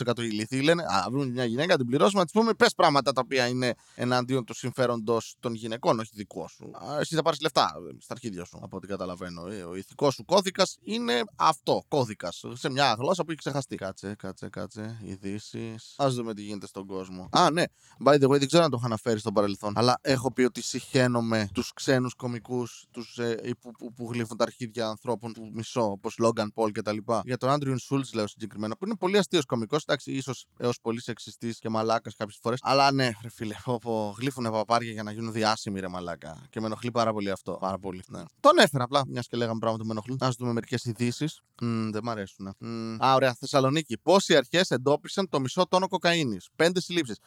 100% 0.06 0.18
ηλίθιοι. 0.18 0.62
Λένε 0.64 0.84
Α, 0.84 1.08
βρουν 1.10 1.30
μια 1.32 1.46
γυναίκα, 1.46 1.78
την 1.78 1.86
πληρώσουμε, 1.86 2.20
να 2.20 2.26
της 2.26 2.34
πούμε 2.34 2.54
πες 2.54 2.74
πράγματα 2.76 3.12
τα 3.12 3.22
οποία 3.24 3.48
είναι 3.48 3.74
εναντίον 3.96 4.46
του 4.46 4.54
συμφέροντος 4.54 5.36
των 5.40 5.54
γυναικών, 5.54 6.00
όχι 6.00 6.12
δικό 6.14 6.48
σου. 6.48 6.72
Α, 6.74 7.00
εσύ 7.00 7.16
θα 7.16 7.22
πάρεις 7.22 7.42
λεφτά 7.42 7.74
ε, 7.90 7.96
στα 8.00 8.14
αρχίδια 8.14 8.46
σου, 8.46 8.60
από 8.62 8.78
ό,τι 8.78 8.88
καταλαβαίνω. 8.88 9.48
Ε, 9.48 9.64
ο 9.64 9.76
ηθικός 9.76 10.14
σου 10.14 10.26
κώδικας 10.26 10.78
είναι 10.84 11.24
αυτό, 11.36 11.84
κώδικας. 11.88 12.44
Σε 12.64 12.72
μια 12.72 12.96
γλώσσα 13.00 13.24
που 13.24 13.32
έχει 13.32 13.40
ξεχαστεί. 13.40 13.76
Κάτσε, 13.76 14.16
κάτσε, 14.16 14.50
κάτσε. 14.50 15.00
Ειδήσεις. 15.04 15.96
Α 15.98 16.10
δούμε 16.10 16.34
τι 16.34 16.42
γίνεται 16.42 16.68
στον 16.68 16.86
κόσμο. 16.86 17.30
Α, 17.32 17.52
ναι. 17.52 17.64
By 18.06 18.14
the 18.14 18.28
way, 18.28 18.38
δεν 18.40 18.48
ξέρω 18.48 18.64
αν 18.64 18.70
το 18.70 18.76
έχω 18.76 18.86
αναφέρει 18.86 19.20
στο 19.20 19.32
παρελθόν. 19.32 19.74
Αλλά 19.76 20.00
έχω 20.02 20.34
πει 20.34 20.44
ότι 20.44 20.62
συχαίνομαι 20.62 21.50
τους 21.54 21.74
ξένους 21.74 22.14
κομικούς 22.14 22.86
τους 22.92 23.18
ε, 23.18 23.54
που, 23.62 23.72
που, 23.72 23.94
που, 23.94 24.10
γλύφουν 24.12 24.38
τα 24.38 24.44
αρχίδια 24.44 24.88
ανθρώπων 24.88 25.32
που 25.32 25.50
μισώ, 25.54 25.92
όπως 25.92 26.20
Logan 26.24 26.48
Paul 26.56 26.72
κτλ. 26.72 26.98
Για 27.24 27.38
τον 27.38 27.50
Andrew 27.50 27.76
Schultz, 27.90 28.14
λέω 28.14 28.28
συγκεκριμένα, 28.28 28.78
που 28.78 28.86
είναι 28.86 28.96
πολύ 28.96 29.18
αστείος 29.18 29.46
κομικός. 29.46 29.82
Εντάξει, 29.82 30.12
ίσως 30.12 30.46
έως 30.58 30.80
πολύ 30.82 31.02
σεξιστής 31.02 31.60
και 31.60 31.70
μαλάκας 31.70 32.16
κάποιες 32.16 32.38
φορές. 32.42 32.60
Αλλά 32.62 32.92
ναι, 32.92 33.12
ρε 33.22 33.30
φίλε, 33.30 33.56
πω, 33.82 34.16
γλύφουν 34.18 34.52
παπάρια 34.52 34.92
για 34.92 35.04
να 35.04 35.12
γίνουν 35.12 35.32
διάσημοι, 35.32 35.80
ρε 35.80 35.88
μαλάκα. 35.88 36.48
Και 36.50 36.60
με 36.60 36.66
ενοχλεί 36.66 36.92
πάρα 36.92 37.14
πολύ 37.14 37.30
αυτό. 37.30 37.58
Πάρα 37.60 37.78
πολύ. 37.80 38.04
Ναι. 38.08 38.22
Τον 38.40 38.58
έφερα 38.58 38.84
απλά, 38.84 39.02
μιας 39.08 39.28
και 39.28 39.38
λέγαμε 39.38 39.60
πράγματα 39.60 39.82
που 39.82 39.88
με 39.88 39.94
ενοχλούν. 39.94 40.18
Α 40.24 40.34
δούμε 40.38 40.54
μερικές 40.54 40.86
ειδήσεις. 40.86 41.42
Mm, 41.62 41.90
δεν 41.92 42.04
μ' 42.04 42.10
αρέσουν. 42.10 42.43
Mm. 42.50 42.98
Α, 43.06 43.14
ωραία. 43.14 43.34
Θεσσαλονίκη. 43.34 43.98
Πόσοι 43.98 44.36
αρχές 44.36 44.72
εντόπισαν 44.72 45.30
το 45.30 45.40
μισό 45.40 45.68
τόνο 45.68 45.88
κοκαίνης; 45.88 46.50
Πέντε 46.56 46.82
συλλήψεις. 46.82 47.18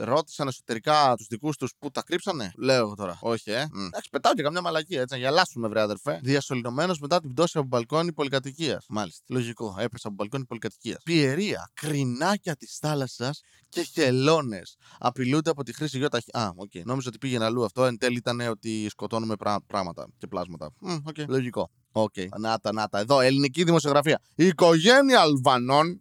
Ρώτησαν 0.00 0.48
εσωτερικά 0.48 1.14
τους 1.16 1.26
δικούς 1.26 1.56
τους 1.56 1.72
που 1.78 1.90
τα 1.90 2.02
κρύψανε; 2.02 2.52
Λέω 2.56 2.76
εγώ 2.76 2.94
τώρα. 2.94 3.18
Όχι, 3.20 3.50
ε. 3.50 3.62
Mm. 3.62 3.86
Εντάξει, 3.86 4.08
πετάω 4.10 4.32
και 4.32 4.42
καμιά 4.42 4.60
μαλακία 4.60 5.00
έτσι. 5.00 5.14
Να 5.14 5.20
γελάσουμε, 5.20 5.68
βρε 5.68 5.80
αδερφέ. 5.80 6.20
Διασωληνωμένο 6.22 6.94
μετά 7.00 7.20
την 7.20 7.32
πτώση 7.32 7.58
από 7.58 7.66
μπαλκόνι 7.66 8.12
πολυκατοικίας. 8.12 8.84
Μάλιστα. 8.88 9.24
Λογικό. 9.28 9.76
Έπεσε 9.78 10.06
από 10.06 10.14
μπαλκόνι 10.14 10.44
πολυκατοικίας. 10.44 11.02
Πιερία. 11.02 11.70
Κρινάκια 11.74 12.56
της 12.56 12.78
θάλασσας 12.80 13.40
και 13.68 13.82
χελώνες. 13.82 14.76
Απειλούνται 14.98 15.50
από 15.50 15.62
τη 15.62 15.72
χρήση 15.74 15.98
γιοτ 15.98 16.08
ταχύ. 16.08 16.30
Α, 16.32 16.52
OK. 16.56 16.70
Okay. 16.74 16.82
Νόμιζα 16.84 17.08
ότι 17.08 17.18
πήγαινε 17.18 17.44
αλλού 17.44 17.64
αυτό. 17.64 17.84
Εν 17.84 17.98
τέλει 17.98 18.16
ήταν 18.16 18.40
ότι 18.40 18.86
σκοτώνουμε 18.88 19.34
πράγματα 19.66 20.08
και 20.18 20.26
πλάσματα. 20.26 20.70
Mm, 20.86 21.02
okay. 21.04 21.24
Λογικό. 21.28 21.70
OK. 21.92 22.12
Okay. 22.16 22.26
Νάτα, 22.38 22.72
νάτα. 22.72 22.98
Εδώ, 22.98 23.20
ελληνική 23.20 23.64
δημοσιογραφία. 23.64 24.20
Η 24.34 24.46
οικογένεια 24.46 25.20
Αλβανών 25.20 26.00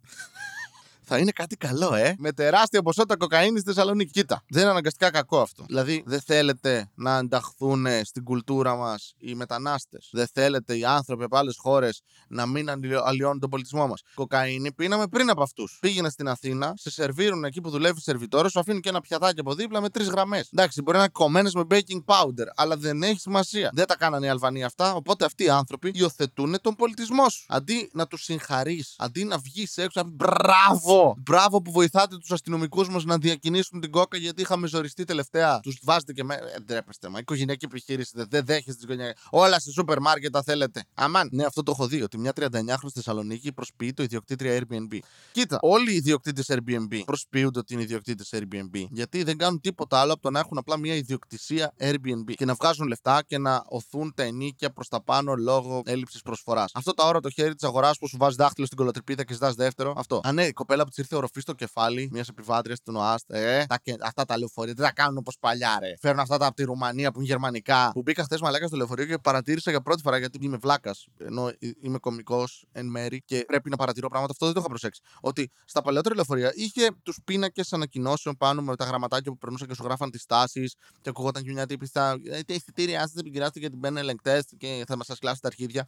θα 1.07 1.17
είναι 1.17 1.31
κάτι 1.31 1.55
καλό, 1.55 1.93
ε. 1.93 2.15
Με 2.17 2.31
τεράστια 2.31 2.81
ποσότητα 2.81 3.17
κοκαίνης 3.17 3.61
στη 3.61 3.73
Θεσσαλονίκη. 3.73 4.11
Κοίτα, 4.11 4.43
δεν 4.49 4.61
είναι 4.61 4.71
αναγκαστικά 4.71 5.11
κακό 5.11 5.39
αυτό. 5.41 5.63
Δηλαδή, 5.67 6.03
δεν 6.05 6.21
θέλετε 6.21 6.91
να 6.95 7.17
ενταχθούν 7.17 7.85
στην 8.03 8.23
κουλτούρα 8.23 8.75
μας 8.75 9.13
οι 9.17 9.35
μετανάστες. 9.35 10.09
Δεν 10.11 10.27
θέλετε 10.33 10.77
οι 10.77 10.85
άνθρωποι 10.85 11.23
από 11.23 11.37
άλλες 11.37 11.57
χώρες 11.57 12.01
να 12.27 12.45
μην 12.45 12.69
αλλοιώνουν 13.05 13.39
τον 13.39 13.49
πολιτισμό 13.49 13.87
μας. 13.87 14.01
Κοκαίνη 14.13 14.71
πίναμε 14.71 15.07
πριν 15.07 15.29
από 15.29 15.41
αυτούς. 15.41 15.77
Πήγαινε 15.81 16.09
στην 16.09 16.27
Αθήνα, 16.27 16.73
σε 16.77 16.91
σερβίρουν 16.91 17.43
εκεί 17.43 17.61
που 17.61 17.69
δουλεύει 17.69 18.01
σερβιτόρο, 18.01 18.49
σου 18.49 18.59
αφήνουν 18.59 18.81
και 18.81 18.89
ένα 18.89 19.01
πιατάκι 19.01 19.39
από 19.39 19.53
δίπλα 19.53 19.81
με 19.81 19.89
τρεις 19.89 20.07
γραμμές. 20.07 20.49
Εντάξει, 20.53 20.81
μπορεί 20.81 20.97
να 20.97 21.03
είναι 21.03 21.11
κομμένες 21.13 21.53
με 21.53 21.63
baking 21.69 22.03
powder, 22.05 22.47
αλλά 22.55 22.77
δεν 22.77 23.03
έχει 23.03 23.19
σημασία. 23.19 23.69
Δεν 23.73 23.85
τα 23.85 23.95
κάνανε 23.95 24.25
οι 24.25 24.29
Αλβανοί 24.29 24.63
αυτά, 24.63 24.93
οπότε 24.93 25.25
αυτοί 25.25 25.43
οι 25.43 25.49
άνθρωποι 25.49 25.91
υιοθετούν 25.93 26.61
τον 26.61 26.75
πολιτισμό 26.75 27.29
σου. 27.29 27.45
Αντί 27.47 27.89
να 27.93 28.07
τους 28.07 28.23
συγχαρείς, 28.23 28.95
αντί 28.97 29.23
να 29.23 29.37
βγεις 29.37 29.77
έξω, 29.77 30.03
μπράβο! 30.05 30.96
Μπράβο! 31.17 31.61
που 31.61 31.71
βοηθάτε 31.71 32.17
τους 32.17 32.31
αστυνομικούς 32.31 32.89
μας 32.89 33.03
να 33.03 33.17
διακινήσουν 33.17 33.81
την 33.81 33.91
κόκα 33.91 34.17
γιατί 34.17 34.41
είχαμε 34.41 34.67
ζοριστεί 34.67 35.03
τελευταία. 35.03 35.59
Τους 35.59 35.79
βάζετε 35.83 36.13
και 36.13 36.23
με. 36.23 36.35
Ε, 36.35 36.59
ντρέπεστε, 36.59 37.09
μα. 37.09 37.19
Οικογενειακή 37.19 37.65
επιχείρηση. 37.65 38.11
Δεν 38.15 38.27
δε 38.29 38.41
δέχεστε 38.41 38.73
την 38.73 38.83
οικογένεια. 38.83 39.15
Όλα 39.29 39.59
σε 39.59 39.71
σούπερ 39.71 39.99
μάρκετ 39.99 40.31
τα 40.31 40.43
θέλετε. 40.43 40.83
Αμάν. 40.93 41.29
Ναι, 41.31 41.45
αυτό 41.45 41.63
το 41.63 41.71
έχω 41.71 41.87
δει. 41.87 42.01
Ότι 42.01 42.17
μια 42.17 42.31
39χρονη 42.35 42.77
στη 42.77 42.91
Θεσσαλονίκη 42.93 43.53
προσποιεί 43.53 43.93
το 43.93 44.03
ιδιοκτήτρια 44.03 44.59
Airbnb. 44.59 44.97
Κοίτα, 45.31 45.57
όλοι 45.61 45.91
οι 45.91 45.95
ιδιοκτήτες 45.95 46.45
Airbnb 46.49 47.01
προσποιούνται 47.05 47.59
ότι 47.59 47.73
είναι 47.73 47.83
ιδιοκτήτες 47.83 48.29
Airbnb. 48.31 48.85
Γιατί 48.89 49.23
δεν 49.23 49.37
κάνουν 49.37 49.61
τίποτα 49.61 49.99
άλλο 49.99 50.13
από 50.13 50.21
το 50.21 50.29
να 50.29 50.39
έχουν 50.39 50.57
απλά 50.57 50.77
μια 50.77 50.95
ιδιοκτησία 50.95 51.73
Airbnb 51.79 52.33
και 52.35 52.45
να 52.45 52.53
βγάζουν 52.53 52.87
λεφτά 52.87 53.23
και 53.27 53.37
να 53.37 53.63
οθούν 53.67 54.13
τα 54.15 54.23
ενίκια 54.23 54.71
προς 54.71 54.87
τα 54.87 55.03
πάνω 55.03 55.35
λόγω 55.35 55.81
έλλειψης 55.85 56.21
προσφοράς. 56.21 56.71
Αυτό 56.73 56.93
τα 56.93 57.05
ώρα 57.05 57.19
το 57.19 57.29
χέρι 57.29 57.55
της 57.55 57.67
αγοράς 57.67 57.97
που 57.97 58.07
σου 58.07 58.17
βάζει 58.19 58.35
δάχτυλο 58.35 58.65
στην 58.65 58.77
κολοτρυπίδα 58.77 59.23
και 59.23 59.33
ζητάς 59.33 59.55
δεύτερο. 59.55 59.93
Αυτό. 59.97 60.21
Α, 60.23 60.31
ναι, 60.31 60.45
η 60.45 60.53
κοπέλα 60.53 60.83
που 60.83 60.86
της 60.89 60.97
ήρθε 60.97 61.15
οροφή 61.15 61.41
στο 61.41 61.53
κεφάλι 61.53 62.09
μιας 62.11 62.27
επιβάτριας 62.27 62.81
του 62.81 62.91
ΝΟΑΣΤ. 62.91 63.31
Ε, 63.31 63.65
τα, 63.65 63.79
αυτά 64.01 64.25
τα 64.25 64.37
λεωφορεία 64.37 64.73
δεν 64.73 64.85
τα 64.85 64.91
κάνουν 64.91 65.17
όπως 65.17 65.37
παλιά, 65.39 65.77
ρε. 65.79 65.93
Φέρνουν 66.01 66.19
αυτά 66.19 66.37
τα 66.37 66.45
από 66.45 66.55
τη 66.55 66.63
Ρουμανία 66.63 67.11
που 67.11 67.19
είναι 67.19 67.27
γερμανικά. 67.27 67.91
Που 67.93 68.01
μπήκα 68.01 68.23
χθες 68.23 68.41
μαλάκας 68.41 68.67
στο 68.67 68.77
λεωφορείο 68.77 69.05
και 69.05 69.17
παρατήρησα 69.17 69.69
για 69.69 69.81
πρώτη 69.81 70.01
φορά 70.01 70.17
γιατί 70.17 70.37
είμαι 70.41 70.57
βλάκας. 70.57 71.07
Ενώ 71.17 71.51
είμαι 71.81 71.97
κωμικός 71.97 72.65
εν 72.71 72.85
μέρη 72.85 73.21
και 73.25 73.43
πρέπει 73.47 73.69
να 73.69 73.75
παρατηρώ 73.75 74.07
πράγματα. 74.07 74.31
Αυτό 74.31 74.45
δεν 74.45 74.53
το 74.53 74.59
είχα 74.59 74.69
προσέξει. 74.69 75.01
Ότι 75.21 75.51
στα 75.65 75.81
παλαιότερα 75.81 76.15
λεωφορεία 76.15 76.51
είχε 76.55 76.89
τους 77.03 77.19
πίνακες 77.23 77.73
ανακοινώσεων 77.73 78.37
πάνω 78.37 78.61
με 78.61 78.75
τα 78.75 78.85
γραμματάκια 78.85 79.31
που 79.31 79.37
περνούσαν 79.37 79.67
και 79.67 79.73
σου 79.73 79.83
γράφαν 79.83 80.11
τις 80.11 80.25
τάσεις 80.25 80.75
και 81.01 81.09
ακουγόταν 81.09 81.43
και 81.43 81.51
μια 81.51 81.65
τύπη 81.65 81.85
στα. 81.85 82.19
«Ε, 82.25 82.41
τι 82.41 82.53
εισιτήρια 82.53 83.07
σα 83.07 83.19
επικυράστηκε 83.19 83.65
και 83.65 83.71
την 83.71 83.79
πέντε 83.79 83.99
ελεγκτές 83.99 84.45
και 84.57 84.83
θα 84.87 84.97
μας 84.97 85.05
σας 85.05 85.19
κλάσει 85.19 85.41
τα 85.41 85.47
αρχίδια. 85.47 85.85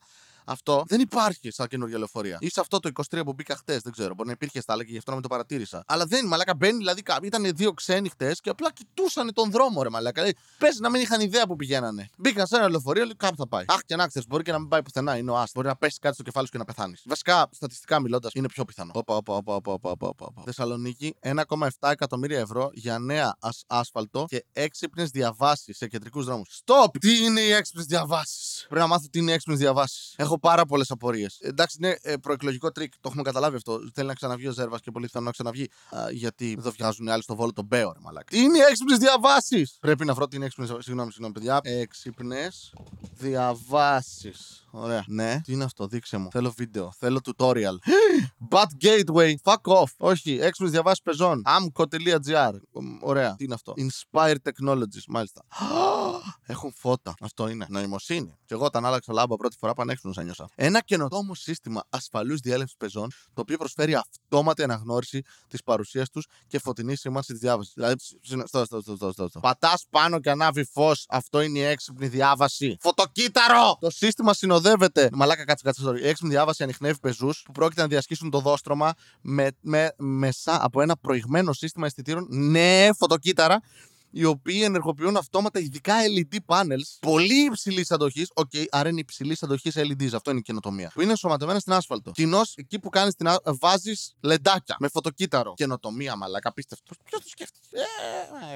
Αυτό 0.50 0.84
δεν 0.88 1.00
υπάρχει 1.00 1.52
στα 1.52 1.68
καινούργια 1.68 1.98
λεωφορεία. 1.98 2.38
Ή 2.40 2.50
σε 2.50 2.60
αυτό 2.60 2.80
το 2.80 2.90
23 3.12 3.22
που 3.26 3.34
μπήκα 3.34 3.56
χτες, 3.56 3.82
δεν 3.82 3.92
ξέρω. 3.92 4.14
Μπορεί 4.14 4.28
να 4.28 4.34
υπήρχε 4.34 4.62
στα 4.62 4.74
άλλα 4.74 4.84
και 4.84 4.92
γι' 4.92 4.98
αυτό 4.98 5.10
να 5.10 5.16
μην 5.16 5.28
το 5.28 5.30
παρατήρησα. 5.30 5.84
Αλλά 5.88 6.06
δεν, 6.06 6.28
μαλάκα 6.28 6.56
μπαίνει, 6.56 6.78
δηλαδή 6.78 7.02
ήταν 7.24 7.52
δύο 7.56 7.74
ξένοι 7.74 8.10
χτες 8.10 8.42
και 8.42 8.50
απλά 8.50 8.72
κοιτούσαν 8.72 9.34
τον 9.34 9.52
δρόμο, 9.52 9.84
ρε 9.84 9.90
μαλάκα. 9.90 10.22
Δηλαδή, 10.22 10.40
Πες 10.58 10.80
να 10.80 10.90
μην 10.90 11.02
είχαν 11.02 11.22
ιδέα 11.22 11.48
που 11.48 11.56
πηγαίνανε. 11.56 12.10
Μπήκαν 12.18 12.48
σε 12.48 12.56
ένα 12.56 12.70
λεωφορείο, 12.70 13.04
λέει 13.04 13.16
κάπου 13.16 13.36
θα 13.36 13.48
πάει. 13.48 13.66
Αχ 13.68 13.80
και 13.86 13.96
να 13.96 14.08
ξέρεις, 14.08 14.28
μπορεί 14.28 14.44
και 14.44 14.52
να 14.52 14.60
μην 14.60 14.68
πάει 14.68 14.84
πουθενά. 14.84 15.18
Είναι 15.18 15.32
ο 15.32 15.38
Άστ. 15.38 15.54
Μπορεί 15.54 15.68
να 15.68 15.76
πέσει 15.76 16.00
κάτι 16.00 16.14
στο 16.14 16.24
κεφάλι 16.24 16.46
σου 16.46 16.52
και 16.52 16.58
να 16.58 16.66
πεθάνεις. 16.66 17.02
Βασικά, 17.06 17.50
στατιστικά 17.52 18.00
μιλώντας, 18.00 18.32
είναι 18.34 18.48
πιο 18.48 18.66
πιθανό. 18.66 18.92
Οπα, 18.94 19.16
οπα, 19.16 19.36
οπα, 19.36 19.56
οπα, 19.56 19.72
οπα, 19.72 19.90
οπα, 19.92 20.08
οπα. 20.08 20.42
Θεσσαλονίκη, 20.46 21.16
1,7 21.20 21.90
εκατομμύρια 21.90 22.40
ευρώ 22.40 22.70
για 22.74 23.00
νέα 23.00 23.38
άσφαλτο 23.68 24.26
και 24.28 24.46
έξυπνες 24.54 25.10
διαβάσεις 25.10 25.78
σε 25.78 25.88
κεντρικούς 25.88 26.26
δρόμους. 26.26 26.56
Στοπ! 26.56 26.98
Τι 26.98 27.24
είναι 27.24 27.42
οι 27.42 27.52
έξυπνες 27.52 27.86
διαβάσεις; 27.86 28.66
Πρέπει 28.70 28.82
να 28.82 28.88
μάθω 28.88 29.08
τι 29.12 29.20
είναι 29.20 29.32
οι 29.32 29.34
έξυπνες 29.34 29.60
διαβάσεις. 29.60 30.14
Έχω 30.18 30.39
πάρα 30.40 30.66
πολλές 30.66 30.92
απορίες. 30.92 31.38
Εντάξει, 31.42 31.78
είναι 31.82 31.98
ε, 32.02 32.16
προεκλογικό 32.16 32.72
τρικ. 32.72 32.94
Το 32.94 33.00
έχουμε 33.06 33.24
καταλάβει 33.24 33.56
αυτό. 33.56 33.80
Θέλει 33.94 34.08
να 34.08 34.14
ξαναβγεί 34.14 34.48
ο 34.48 34.52
Ζέρβας 34.52 34.82
και 34.82 34.92
πολύ 34.92 35.06
πιθανό 35.06 35.26
να 35.26 35.32
ξαναβγεί. 35.32 35.70
Α, 35.90 36.12
γιατί 36.12 36.56
εδώ 36.58 36.72
βγάζουν 36.72 37.10
άλλοι 37.10 37.22
στο 37.22 37.36
Βόλο 37.36 37.54
τον 37.54 37.66
Μπέο, 37.66 37.96
μαλάκα. 38.00 38.26
Τι 38.30 38.40
είναι 38.40 38.58
οι 38.58 38.62
έξυπνες 38.70 38.98
διαβάσεις. 38.98 39.78
Πρέπει 39.80 40.06
να 40.06 40.14
βρω 40.14 40.28
την 40.28 40.42
έξυπνες. 40.42 40.70
Συγγνώμη, 40.80 41.12
συγγνώμη, 41.12 41.34
παιδιά. 41.34 41.60
Έξυπνες 41.64 42.74
διαβάσεις. 43.14 44.68
Ωραία. 44.72 45.04
Ναι. 45.08 45.42
Τι 45.44 45.54
είναι 45.54 45.64
αυτό, 45.64 45.88
δείξε 45.88 46.18
μου. 46.18 46.30
Θέλω 46.32 46.54
βίντεο. 46.58 46.92
Θέλω 46.98 47.20
tutorial. 47.24 47.76
Bad 48.52 48.86
gateway. 48.86 49.34
Fuck 49.44 49.74
off. 49.74 49.92
Όχι. 49.98 50.38
Έξυπνες 50.42 50.72
διαβάσεις 50.72 51.02
πεζών. 51.02 51.42
Amco.gr. 51.46 52.54
Ωραία. 53.02 53.36
Τι 53.36 53.44
είναι 53.44 53.54
αυτό. 53.54 53.74
Inspire 53.78 54.36
technologies. 54.44 55.04
Μάλιστα. 55.08 55.42
Έχουν 56.54 56.74
φώτα. 56.76 57.14
Αυτό 57.22 57.48
είναι. 57.48 57.66
Νοημοσύνη. 57.70 58.38
Και 58.46 58.54
εγώ 58.54 58.66
όταν 58.66 58.86
άλλαξα 58.86 59.14
λάμπα 59.14 59.36
πρώτη 59.36 59.56
φορά 59.60 59.74
πανέξυπνο 59.74 60.14
νιώσα. 60.24 60.50
Ένα 60.56 60.82
καινοτόμο 60.82 61.36
σύστημα 61.36 61.84
ασφαλούς 61.90 62.40
διέλευση 62.40 62.76
πεζών 62.78 63.12
το 63.34 63.42
οποίο 63.42 63.58
προσφέρει 63.58 63.96
αυτόματη 63.96 64.64
αναγνώριση 64.64 65.22
της 65.48 65.64
παρουσίας 65.64 66.10
τους 66.10 66.28
και 66.48 66.60
φωτεινή 66.60 66.96
σήμανση 66.96 67.32
της 67.32 67.42
διάβασης. 67.42 67.74
Δηλαδή. 67.74 67.96
Στο, 68.46 68.66
στο, 68.66 68.82
στο, 68.82 69.12
στο, 69.14 69.28
στο. 69.28 69.40
Πατάς 69.40 69.86
πάνω 69.90 70.20
και 70.20 70.30
ανάβει 70.30 70.64
φως. 70.64 71.06
Αυτό 71.10 71.42
είναι 71.42 71.60
η 71.60 71.64
έξυπνη 71.64 72.08
διάβαση. 72.08 72.78
Φωτοκύτταρο! 72.80 73.78
Το 73.80 73.90
σύστημα 73.90 74.34
συνοδεύεται. 74.34 75.10
Μαλάκα, 75.14 75.46
κάτσε, 75.46 75.64
κάτσε. 75.64 76.04
Η 76.04 76.08
έξυπνη 76.08 76.30
διάβαση 76.30 76.64
ανοιχνεύει 76.64 77.00
πεζούς 77.00 77.42
που 77.46 77.52
πρόκειται 77.52 77.82
να 77.82 77.88
διασχίσουν 77.88 78.30
το 78.30 78.40
δόστρωμα 78.40 78.94
με, 79.22 79.48
με, 79.62 79.94
μέσα 79.98 80.66
από 80.66 80.82
ένα 80.82 80.98
προηγμένο 80.98 81.54
σύστημα 81.54 81.86
αισθητήρων. 81.86 82.28
Ναι, 82.30 82.90
φωτοκύτταρα 82.98 83.62
οι 84.12 84.24
οποίοι 84.24 84.62
ενεργοποιούν 84.64 85.18
αυτόματα 85.18 85.60
ειδικά 85.60 85.94
LED 86.18 86.38
panels 86.46 86.98
πολύ 87.00 87.46
υψηλής 87.46 87.92
αντοχής. 87.92 88.32
OK, 88.34 88.50
okay, 88.54 88.66
άρα 88.70 88.90
είναι 88.90 89.00
υψηλής 89.00 89.44
αντοχής 89.44 89.76
LEDs. 89.78 90.14
Αυτό 90.14 90.30
είναι 90.30 90.40
η 90.40 90.44
καινοτομία. 90.44 90.92
Που 90.94 91.02
είναι 91.02 91.10
ενσωματωμένα 91.10 91.60
στην 91.60 91.74
άσφαλτο. 91.74 92.12
Κοινώς 92.12 92.54
εκεί 92.56 92.80
που 92.80 92.90
κάνεις 92.90 93.16
την 93.16 93.28
βάζεις 93.44 94.16
λεντάκια 94.22 94.76
με 94.80 94.88
φωτοκύτταρο. 94.88 95.54
Καινοτομία, 95.54 96.16
μαλάκα, 96.16 96.50
απίστευτο. 96.50 96.94
Ποιος 97.04 97.22
το 97.22 97.30
σκέφτηκε. 97.30 97.68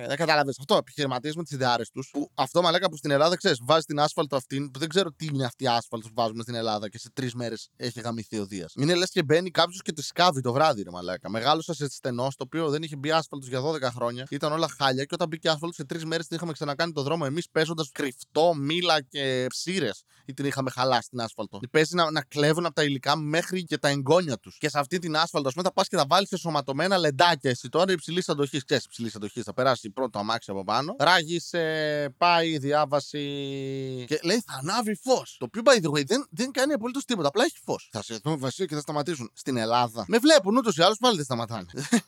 Ε, 0.02 0.08
δεν 0.08 0.18
κατάλαβες 0.18 0.60
αυτό. 0.60 0.76
Επιχειρηματίες 0.76 1.36
με 1.36 1.44
τις 1.44 1.52
ιδεάρες 1.52 1.84
τους. 1.94 2.10
Που 2.12 2.30
αυτό 2.34 2.62
μαλάκα 2.62 2.90
που 2.90 2.98
στην 2.98 3.12
Ελλάδα 3.12 3.36
ξέρεις, 3.36 3.60
βάζεις 3.64 3.86
την 3.86 4.00
άσφαλτο 4.00 4.36
αυτή 4.36 4.70
που 4.74 4.80
δεν 4.80 4.90
ξέρω 4.90 5.12
τι 5.12 5.26
είναι 5.26 5.46
αυτή 5.46 5.64
η 5.64 5.68
άσφαλτο 5.68 6.08
που 6.08 6.14
βάζουμε 6.16 6.42
στην 6.42 6.56
Ελλάδα 6.56 6.90
και 6.90 7.00
σε 7.00 7.10
τρεις 7.14 7.34
μέρες 7.34 7.70
έχει 7.76 8.00
γαμηθεί 8.00 8.40
ο 8.40 8.46
Δίας. 8.46 8.74
Είναι 8.76 8.96
λες 8.96 9.10
και 9.10 9.24
μπαίνει 9.24 9.52
κάποιος 9.52 9.82
και 9.82 9.92
τη 9.92 10.04
σκάβει 10.04 10.42
το 10.42 10.54
βράδυ, 10.54 10.84
ρε 10.84 10.90
μαλάκα. 10.92 11.30
Μεγάλωσα 11.30 11.74
σε 11.74 11.90
στενό, 11.90 12.28
το 12.30 12.44
οποίο 12.44 12.70
δεν 12.70 12.84
είχε 12.84 12.96
μπει 12.96 13.12
άσφαλτος 13.12 13.50
για 13.50 13.62
12 13.62 13.82
χρόνια. 13.82 14.28
Ήταν 14.30 14.52
όλα 14.52 14.68
χάλια 14.78 15.04
και 15.04 15.14
όταν 15.14 15.28
μπήκε 15.28 15.43
άσφαλτο 15.48 15.76
σε 15.76 15.84
τρεις 15.84 16.06
μέρες 16.06 16.28
την 16.28 16.36
είχαμε 16.36 16.52
ξανακάνει 16.52 16.92
το 16.92 17.02
δρόμο 17.02 17.24
εμείς 17.28 17.50
παίζοντας 17.50 17.90
κρυφτό, 17.92 18.54
μήλα 18.54 19.02
και 19.02 19.46
ψείρες 19.50 20.04
ή 20.26 20.34
την 20.34 20.46
είχαμε 20.46 20.70
χαλάσει 20.70 21.10
την 21.10 21.22
άσφαλτο. 21.22 21.60
Παίζεις 21.72 21.94
να, 21.94 22.12
να 22.12 22.22
κλέβουν 22.22 22.66
από 22.66 22.76
τα 22.76 22.84
υλικά 22.84 23.18
μέχρι 23.18 23.64
και 23.64 23.78
τα 23.78 23.88
εγγόνια 23.88 24.38
τους. 24.38 24.58
Και 24.58 24.70
σε 24.70 24.80
αυτή 24.80 25.00
την 25.00 25.16
άσφαλτο, 25.16 25.48
ας 25.48 25.54
πούμε, 25.54 25.68
θα 25.68 25.74
πας 25.74 25.88
και 25.88 25.98
θα 25.98 26.06
βάλεις 26.08 26.28
σε 26.28 26.38
σωματωμένα 26.38 26.98
λεντάκια. 26.98 27.50
Εσύ 27.50 27.70
τώρα 27.70 27.92
υψηλής 27.92 28.30
αντοχής. 28.30 28.64
Ξέρεις 28.64 28.86
υψηλής 28.86 29.16
αντοχής. 29.16 29.44
Θα 29.44 29.54
περάσει 29.54 29.90
πρώτο 29.90 30.20
αμάξι 30.20 30.52
από 30.52 30.64
πάνω. 30.64 30.96
Ράγισε, 31.00 32.14
πάει, 32.18 32.58
διάβαση. 32.58 33.20
Και 34.08 34.20
λέει 34.24 34.44
θα 34.46 34.60
ανάβει 34.62 34.96
φως. 34.96 35.36
Το 35.40 35.46
οποίο 35.46 35.62
by 35.66 35.86
the 35.86 35.92
way 35.92 36.06
δεν, 36.06 36.28
δεν 36.30 36.52
κάνει 36.52 36.74
απολύτως 36.74 37.06
τίποτα. 37.06 37.28
Απλά 37.28 37.44
έχει 37.44 37.58
φως. 37.64 37.90
Θα 37.92 38.04
σε 38.04 38.20
δουν 38.24 38.40
βασίλειο 38.40 38.68
και 38.68 38.76
θα 38.76 38.82
σταματήσουν. 38.82 39.32
Στην 39.34 39.58
Ελλάδα 39.58 40.06
με 40.08 40.18
βλέπουν 40.18 40.58
ούτως 40.58 40.78
ή 40.78 40.82
άλλως 40.82 40.98
πάλι 40.98 41.16
δεν 41.16 41.26
σταματάνε. 41.26 41.66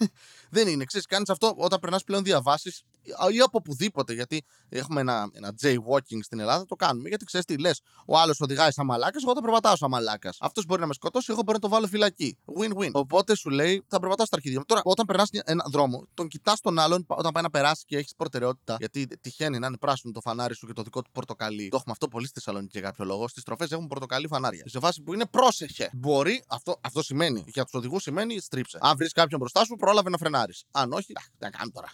δεν 0.55 0.67
είναι. 0.67 0.85
Ξέρεις, 0.85 1.07
κάνεις 1.07 1.29
αυτό 1.29 1.53
όταν 1.57 1.79
περνάς 1.79 2.03
πλέον 2.03 2.23
διαβάσεις 2.23 2.83
ή 3.29 3.39
από 3.39 3.57
οπουδήποτε. 3.57 4.13
Γιατί 4.13 4.43
έχουμε 4.69 5.01
ένα, 5.01 5.29
ένα 5.33 5.53
jaywalking 5.61 6.19
στην 6.21 6.39
Ελλάδα, 6.39 6.65
το 6.65 6.75
κάνουμε. 6.75 7.09
Γιατί 7.09 7.25
ξέρεις 7.25 7.45
τι 7.45 7.57
λες, 7.57 7.81
ο 8.05 8.17
άλλος 8.17 8.41
οδηγάει 8.41 8.71
σαν 8.71 8.85
μαλάκας, 8.85 9.23
εγώ 9.23 9.33
θα 9.33 9.41
περπατάω 9.41 9.75
σαν 9.75 9.89
μαλάκας. 9.89 10.37
Αυτός 10.39 10.65
μπορεί 10.65 10.81
να 10.81 10.87
με 10.87 10.93
σκοτώσει, 10.93 11.31
εγώ 11.31 11.41
μπορεί 11.41 11.57
να 11.57 11.59
το 11.59 11.69
βάλω 11.69 11.87
φυλακή. 11.87 12.37
Win-win. 12.59 12.91
Οπότε 12.91 13.35
σου 13.35 13.49
λέει, 13.49 13.83
θα 13.87 13.99
περπατάω 13.99 14.25
στα 14.25 14.35
αρχίδια 14.35 14.59
μου. 14.59 14.65
Τώρα, 14.65 14.81
όταν 14.83 15.05
περνάς 15.05 15.29
ένα 15.43 15.65
δρόμο, 15.71 16.07
τον 16.13 16.27
κοιτάς 16.27 16.59
τον 16.61 16.79
άλλον 16.79 17.05
όταν 17.07 17.31
πάει 17.31 17.43
να 17.43 17.49
περάσει 17.49 17.83
και 17.85 17.97
έχεις 17.97 18.15
προτεραιότητα. 18.15 18.75
Γιατί 18.79 19.07
τυχαίνει 19.21 19.59
να 19.59 19.67
είναι 19.67 19.77
πράσινο 19.77 20.13
το 20.13 20.21
φανάρι 20.21 20.55
σου 20.55 20.67
και 20.67 20.73
το 20.73 20.81
δικό 20.81 21.01
του 21.01 21.11
πορτοκαλί. 21.11 21.69
Το 21.69 21.75
έχουμε 21.75 21.91
αυτό 21.91 22.07
πολύ 22.07 22.25
στη 22.25 22.33
Θεσσαλονίκη 22.33 22.79
για 22.79 22.87
κάποιο 22.87 23.05
λόγο. 23.05 23.27
Στις 23.27 23.43
τροφές 23.43 23.71
έχουν 23.71 23.87
πορτοκαλί 23.87 24.27
φανάρια. 24.27 24.63
Σε 24.67 24.79
φάση 24.79 25.01
που 25.01 25.13
είναι 25.13 25.25
πρόσεχε. 25.25 25.89
Μπορεί, 25.93 26.43
αυτό, 26.47 26.77
αυτό 26.81 27.03
σημαίνει. 27.03 27.43
Για 27.47 27.63
τους 27.63 27.73
οδηγούς 27.73 28.03
σημαίνει 28.03 28.39
στρίψε. 28.39 28.77
Αν 28.81 28.97
βρεις 28.97 29.11
κάποιον 29.11 29.39
μπροστά 29.39 29.65
σου, 29.65 29.75
πρόλαβε 29.75 30.09
να 30.09 30.17
φρενάρεις. 30.17 30.63
Αν 30.71 30.91
όχι, 30.91 31.13
να 31.37 31.49
κάνω 31.49 31.71
τώρα. 31.73 31.89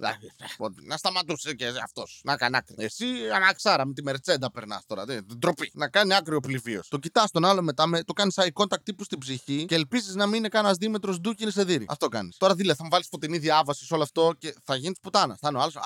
Να 0.83 0.97
σταματούσε 1.21 1.53
και 1.53 1.65
αυτός. 1.83 2.21
Να 2.23 2.37
κάνει 2.37 2.57
άκρη. 2.57 2.75
Εσύ 2.77 3.05
αναξάρα 3.35 3.85
με 3.85 3.93
τη 3.93 4.03
μερτσέντα 4.03 4.51
περνάς 4.51 4.85
τώρα. 4.85 5.05
Δεν, 5.05 5.25
ντροπή. 5.37 5.71
Να 5.73 5.87
κάνει 5.89 6.13
άκρη 6.13 6.35
ο 6.35 6.39
πληβίο. 6.39 6.81
Το 6.87 6.97
κοιτάς 6.97 7.31
τον 7.31 7.45
άλλο 7.45 7.61
μετά, 7.61 7.87
με, 7.87 8.03
το 8.03 8.13
κάνεις 8.13 8.35
eye 8.37 8.49
contact 8.53 8.83
τύπου 8.83 9.03
στην 9.03 9.17
ψυχή 9.17 9.65
και 9.65 9.75
ελπίζεις 9.75 10.15
να 10.15 10.25
μην 10.25 10.35
είναι 10.35 10.47
κανένας 10.47 10.77
δίμετρος 10.77 11.19
ντούκι 11.19 11.51
σε 11.51 11.63
δύρι. 11.63 11.85
Αυτό 11.89 12.07
κάνεις. 12.07 12.37
Τώρα 12.37 12.55
δίλε, 12.55 12.73
θα 12.75 12.83
μου 12.83 12.89
βάλεις 12.91 13.07
φωτεινή 13.07 13.37
διάβαση 13.37 13.85
σε 13.85 13.93
όλο 13.93 14.03
αυτό 14.03 14.33
και 14.37 14.55
θα 14.63 14.75
γίνεις 14.75 14.97
πουτάνα. 15.01 15.37
Θα 15.39 15.47
είναι 15.47 15.57
ο 15.57 15.61
άλλος. 15.61 15.75
Α, 15.75 15.81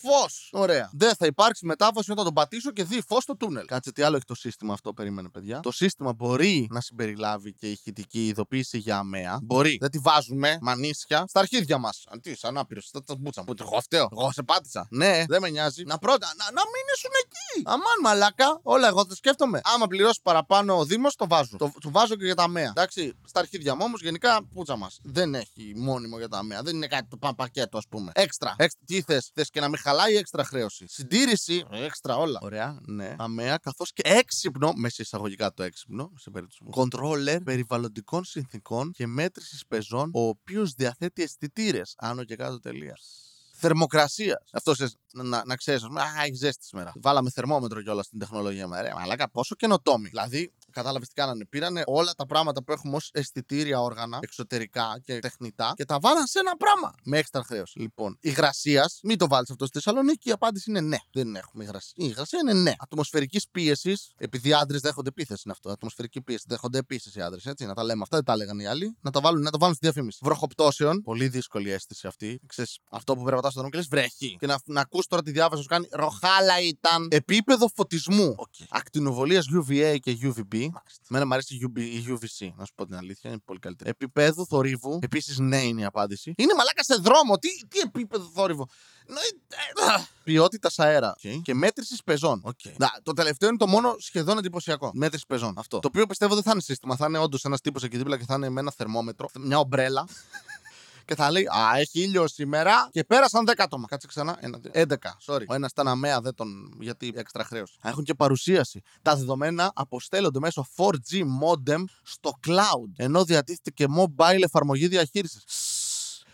φως! 0.00 0.50
Ωραία. 0.52 0.90
Δεν 0.92 1.14
θα 1.14 1.26
υπάρξει 1.26 1.66
μετάβαση 1.66 2.10
όταν 2.10 2.24
τον 2.24 2.34
πατήσω 2.34 2.70
και 2.70 2.84
δει 2.84 3.02
φως 3.08 3.22
στο 3.22 3.36
τούνελ. 3.36 3.66
Κάτσε 3.66 3.92
τι 3.92 4.02
άλλο 4.02 4.16
έχει 4.16 4.24
το 4.24 4.34
σύστημα 4.34 4.72
αυτό, 4.72 4.92
περίμενε 4.92 5.28
παιδιά. 5.28 5.60
Το 5.60 5.70
σύστημα 5.72 6.12
μπορεί 6.12 6.66
να 6.70 6.80
συμπεριλάβει 6.80 7.54
και 7.54 7.70
ηχητική 7.70 8.26
ειδοποίηση 8.26 8.78
για 8.78 8.98
αμαία. 8.98 9.38
Μπορεί. 9.42 9.76
Δεν 9.80 9.90
τη 9.90 9.98
βάζουμε 9.98 10.58
μανίσια 10.60 11.24
στα 11.28 11.40
αρχίδια 11.40 11.78
μας. 11.78 12.04
Τι, 12.22 12.36
σαν 12.36 12.58
άπειρος. 12.58 12.90
Τα 13.04 13.14
μπούτσα 13.18 13.44
μου. 13.46 13.54
Εγώ 13.60 13.80
φταίω. 13.80 14.08
Εγώ 14.12 14.32
σε 14.32 14.42
πάτησα. 14.58 14.86
Ναι, 14.90 15.24
δεν 15.28 15.40
με 15.40 15.48
νοιάζει. 15.48 15.84
Να 15.84 15.98
πρώτα. 15.98 16.26
Να, 16.36 16.44
να 16.44 16.62
μην 16.72 16.84
ήσουν 16.94 17.10
εκεί. 17.24 17.62
Αμάν 17.64 17.98
μαλάκα. 18.02 18.60
Όλα 18.62 18.88
εγώ 18.88 19.06
το 19.06 19.14
σκέφτομαι. 19.14 19.60
Άμα 19.64 19.86
πληρώσει 19.86 20.20
παραπάνω 20.22 20.78
ο 20.78 20.84
Δήμος, 20.84 21.14
το 21.14 21.26
βάζω. 21.26 21.56
Το, 21.56 21.72
το 21.80 21.90
βάζω 21.90 22.14
και 22.14 22.24
για 22.24 22.34
τα 22.34 22.42
αμαία. 22.42 22.68
Εντάξει, 22.68 23.18
στα 23.24 23.40
αρχίδια 23.40 23.74
μου 23.74 23.82
όμως 23.84 24.00
γενικά 24.02 24.44
πούτσα 24.54 24.76
μας. 24.76 24.98
Δεν 25.02 25.34
έχει 25.34 25.72
μόνιμο 25.76 26.18
για 26.18 26.28
τα 26.28 26.38
αμαία. 26.38 26.62
Δεν 26.62 26.74
είναι 26.76 26.86
κάτι 26.86 27.08
το 27.08 27.34
πακέτο 27.36 27.78
ας 27.78 27.84
πούμε. 27.88 28.12
Έξτρα. 28.14 28.54
Έξτρα. 28.58 28.82
Τι 28.86 29.02
θες, 29.02 29.30
θες 29.34 29.50
και 29.50 29.60
να 29.60 29.68
μην 29.68 29.78
χαλάει 29.78 30.16
έξτρα 30.16 30.44
χρέωση; 30.44 30.86
Συντήρηση. 30.88 31.64
Έξτρα 31.70 32.16
όλα. 32.16 32.38
Ωραία, 32.42 32.78
ναι. 32.86 33.14
Αμαία 33.18 33.56
καθώς 33.56 33.92
και 33.92 34.02
έξυπνο, 34.04 34.72
μέσα 34.76 34.96
εισαγωγικά 35.02 35.52
το 35.52 35.62
έξυπνο, 35.62 36.12
σε 36.16 36.30
περίπτωση 36.30 36.64
μου. 36.64 36.70
Κοντρόλερ 36.70 37.40
περιβαλλοντικών 37.40 38.24
συνθήκων 38.24 38.90
και 38.90 39.06
μέτρησης 39.06 39.66
πεζών, 39.68 40.10
ο 40.14 40.20
οποίος 40.20 40.72
διαθέτει 40.72 41.22
αισθητήρες. 41.22 41.94
Άνω 41.96 42.24
και 42.24 42.36
κάτω 42.36 42.58
τελεία 42.58 42.96
θερμοκρασίας. 43.60 44.42
Αυτό 44.52 44.72
να, 45.12 45.42
να 45.46 45.56
ξέρεις, 45.56 45.82
Α, 45.82 46.22
έχει 46.24 46.34
ζέστη 46.34 46.64
σήμερα. 46.64 46.92
Βάλαμε 46.96 47.30
θερμόμετρο 47.30 47.82
κιόλας 47.82 48.06
στην 48.06 48.18
τεχνολογία 48.18 48.66
μας. 48.66 48.80
Ρε, 48.80 48.92
μαλάκα, 48.94 49.30
πόσο 49.30 49.54
καινοτόμοι. 49.54 50.08
Δηλαδή, 50.08 50.52
κατάλαβες 50.72 51.08
τι 51.08 51.14
κάνανε. 51.14 51.44
Πήρανε 51.44 51.82
όλα 51.86 52.14
τα 52.14 52.26
πράγματα 52.26 52.62
που 52.64 52.72
έχουμε 52.72 52.96
ως 52.96 53.10
αισθητήρια 53.12 53.80
όργανα, 53.80 54.18
εξωτερικά 54.22 55.00
και 55.04 55.18
τεχνητά, 55.18 55.72
και 55.76 55.84
τα 55.84 55.98
βάλαν 56.00 56.26
σε 56.26 56.38
ένα 56.38 56.56
πράγμα. 56.56 56.94
Με 57.04 57.18
έξτρα 57.18 57.42
χρέωση. 57.42 57.78
Λοιπόν, 57.78 58.18
υγρασίας, 58.20 59.00
μην 59.02 59.18
το 59.18 59.28
βάλεις 59.28 59.50
αυτό 59.50 59.66
στη 59.66 59.78
Θεσσαλονίκη, 59.78 60.28
η 60.28 60.32
απάντηση 60.32 60.70
είναι 60.70 60.80
ναι. 60.80 60.96
Δεν 61.12 61.36
έχουμε 61.36 61.64
υγρασία. 61.64 61.92
Η 61.96 62.06
υγρασία 62.10 62.38
είναι 62.42 62.52
ναι. 62.52 62.72
Ατμοσφαιρικής 62.78 63.48
πίεσης, 63.50 64.12
επειδή 64.16 64.52
άντρες 64.52 64.80
δέχονται 64.80 65.08
επίθεση 65.08 65.42
είναι 65.44 65.54
αυτό. 65.56 65.70
Ατμοσφαιρική 65.70 66.20
πίεση 66.20 66.44
δέχονται 66.48 66.78
επίση 66.78 67.18
οι 67.18 67.22
άντρες, 67.22 67.46
έτσι. 67.46 67.66
Να 67.66 67.74
τα 67.74 67.84
λέμε 67.84 68.02
αυτά, 68.02 68.16
δεν 68.16 68.24
τα 68.24 68.32
έλεγαν 68.32 68.58
οι 68.58 68.66
άλλοι. 68.66 68.96
Να 69.00 69.10
το 69.10 69.20
βάλουν, 69.20 69.42
να 69.42 69.50
το 69.50 69.58
βάλουν 69.58 69.74
στη 69.74 69.86
διαφήμιση. 69.86 70.18
Βροχοπτώσεων, 70.22 71.02
πολύ 71.02 71.28
δύσκολη 71.28 71.70
αίσθηση 71.70 72.06
αυτή. 72.06 72.40
Ξέρεις, 72.46 72.78
αυτό 72.90 73.14
που 73.14 73.22
περπατάς 73.22 73.52
στον 73.52 73.62
δρόμο 73.62 73.70
και 73.70 73.76
λες 73.76 73.88
βρέχει. 73.88 74.36
Και 74.38 74.46
να, 74.46 74.58
να 74.64 74.80
ακούς 74.80 75.06
τώρα 75.06 75.22
τη 75.22 75.30
διάβαση 75.30 75.62
σου 75.62 75.68
κάνει 75.68 75.88
ροχάλα 75.90 76.60
ήταν. 76.60 77.08
Επίπεδο 77.10 77.68
φωτισμού. 77.74 78.34
Okay. 78.38 78.64
Ακτινοβολίας 78.70 79.46
UVA 79.54 79.96
και 80.00 80.18
UVB. 80.22 80.67
Μένα 81.08 81.26
μου 81.26 81.32
αρέσει 81.32 81.54
η 81.54 82.04
UVC, 82.08 82.50
να 82.56 82.64
σου 82.64 82.72
πω 82.74 82.86
την 82.86 82.96
αλήθεια, 82.96 83.30
είναι 83.30 83.40
πολύ 83.44 83.58
καλύτερη. 83.58 83.90
Επίπεδο 83.90 84.46
θορύβου. 84.46 84.98
Επίσης, 85.02 85.38
ναι 85.38 85.62
είναι 85.62 85.80
η 85.80 85.84
απάντηση. 85.84 86.32
Είναι 86.36 86.54
μαλάκα 86.54 86.82
σε 86.82 86.94
δρόμο. 86.94 87.38
Τι, 87.38 87.48
τι 87.68 87.78
επίπεδο 87.78 88.30
θόρυβο. 88.34 88.68
Ποιότητας 90.24 90.78
αέρα. 90.78 91.16
Okay. 91.22 91.40
Και 91.42 91.54
μέτρησης 91.54 92.02
πεζών. 92.02 92.42
Okay. 92.44 92.72
Να, 92.76 92.90
το 93.02 93.12
τελευταίο 93.12 93.48
είναι 93.48 93.58
το 93.58 93.66
μόνο 93.66 93.96
σχεδόν 93.98 94.38
εντυπωσιακό. 94.38 94.90
Μέτρηση 94.94 95.24
πεζών. 95.26 95.54
Αυτό. 95.58 95.78
Το 95.78 95.88
οποίο 95.88 96.06
πιστεύω 96.06 96.34
δεν 96.34 96.42
θα 96.42 96.50
είναι 96.50 96.60
σύστημα. 96.60 96.96
Θα 96.96 97.06
είναι 97.06 97.18
όντως 97.18 97.44
ένας 97.44 97.60
τύπος 97.60 97.82
εκεί 97.82 97.96
δίπλα 97.96 98.18
και 98.18 98.24
θα 98.24 98.34
είναι 98.34 98.48
με 98.48 98.60
ένα 98.60 98.72
θερμόμετρο, 98.76 99.28
μια 99.38 99.58
ομπρέλα 99.58 100.08
και 101.08 101.14
θα 101.14 101.30
λέει 101.30 101.42
Α, 101.42 101.78
έχει 101.78 102.02
ήλιο 102.02 102.28
σήμερα 102.28 102.88
και 102.92 103.04
πέρασαν 103.04 103.44
10 103.48 103.52
άτομα. 103.56 103.86
Κάτσε 103.86 104.06
ξανά. 104.06 104.36
Ένα, 104.40 104.58
δύο, 104.58 104.70
11. 104.74 104.94
Sorry. 105.26 105.44
Ο 105.46 105.54
ένας 105.54 105.70
ήταν 105.70 105.88
αμαία, 105.88 106.20
δεν 106.20 106.34
τον. 106.34 106.76
Γιατί 106.80 107.12
έξτρα 107.16 107.44
χρέος. 107.44 107.78
Έχουν 107.82 108.04
και 108.04 108.14
παρουσίαση. 108.14 108.82
Τα 109.02 109.16
δεδομένα 109.16 109.72
αποστέλλονται 109.74 110.38
μέσω 110.38 110.66
4G 110.76 111.20
modem 111.20 111.84
στο 112.02 112.38
cloud. 112.46 112.90
Ενώ 112.96 113.24
διατίθεται 113.24 113.70
και 113.70 113.86
mobile 113.98 114.42
εφαρμογή 114.42 114.88
διαχείρισης. 114.88 115.42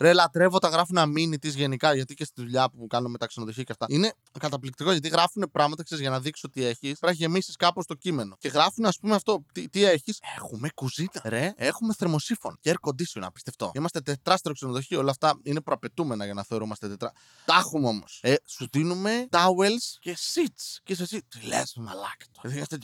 Ρε, 0.04 0.12
λατρεύω 0.12 0.58
τα 0.58 0.68
γράφουν 0.68 0.98
αμήνη 0.98 1.38
της 1.38 1.54
γενικά, 1.54 1.94
γιατί 1.94 2.14
και 2.14 2.24
στη 2.24 2.42
δουλειά 2.42 2.70
που 2.70 2.86
κάνω 2.86 3.08
με 3.08 3.18
τα 3.18 3.26
ξενοδοχεία 3.26 3.62
και 3.62 3.72
αυτά. 3.72 3.86
Είναι 3.88 4.12
καταπληκτικό 4.38 4.92
γιατί 4.92 5.08
γράφουν 5.08 5.48
πράγματα 5.52 5.82
ξέρεις, 5.82 6.02
για 6.02 6.12
να 6.12 6.20
δείξω 6.20 6.50
τι 6.50 6.64
έχεις. 6.64 6.98
Πρέπει 6.98 7.06
να 7.06 7.12
γεμίσεις 7.12 7.56
κάπως 7.56 7.86
το 7.86 7.94
κείμενο. 7.94 8.36
Και 8.38 8.48
γράφουν, 8.48 8.84
ας 8.84 8.98
πούμε, 8.98 9.14
αυτό. 9.14 9.44
Τι, 9.52 9.68
τι 9.68 9.84
έχεις. 9.84 10.20
Έχουμε 10.36 10.68
κουζίνα. 10.74 11.20
Ρε, 11.24 11.52
έχουμε 11.56 11.94
θερμοσύφων 11.94 12.58
και 12.60 12.74
air 12.74 12.88
condition, 12.88 13.20
απιστευτό. 13.22 13.70
Είμαστε 13.74 14.00
τετράστερο 14.00 14.54
ξενοδοχείο. 14.54 14.98
Όλα 14.98 15.10
αυτά 15.10 15.38
είναι 15.42 15.60
προαπαιτούμενα 15.60 16.24
για 16.24 16.34
να 16.34 16.42
θεωρούμαστε 16.42 16.88
τετρά. 16.88 17.12
Τα 17.44 17.56
έχουμε 17.58 17.88
όμως. 17.88 18.18
Ε, 18.22 18.34
σου 18.46 18.68
δίνουμε 18.72 19.28
towels 19.30 19.98
και 20.00 20.16
seats. 20.34 20.80
Και 20.82 20.92
είσαι 20.92 21.02
εσύ, 21.02 21.22
τι 21.28 21.46
λες, 21.46 21.74
μαλάκα. 21.76 22.26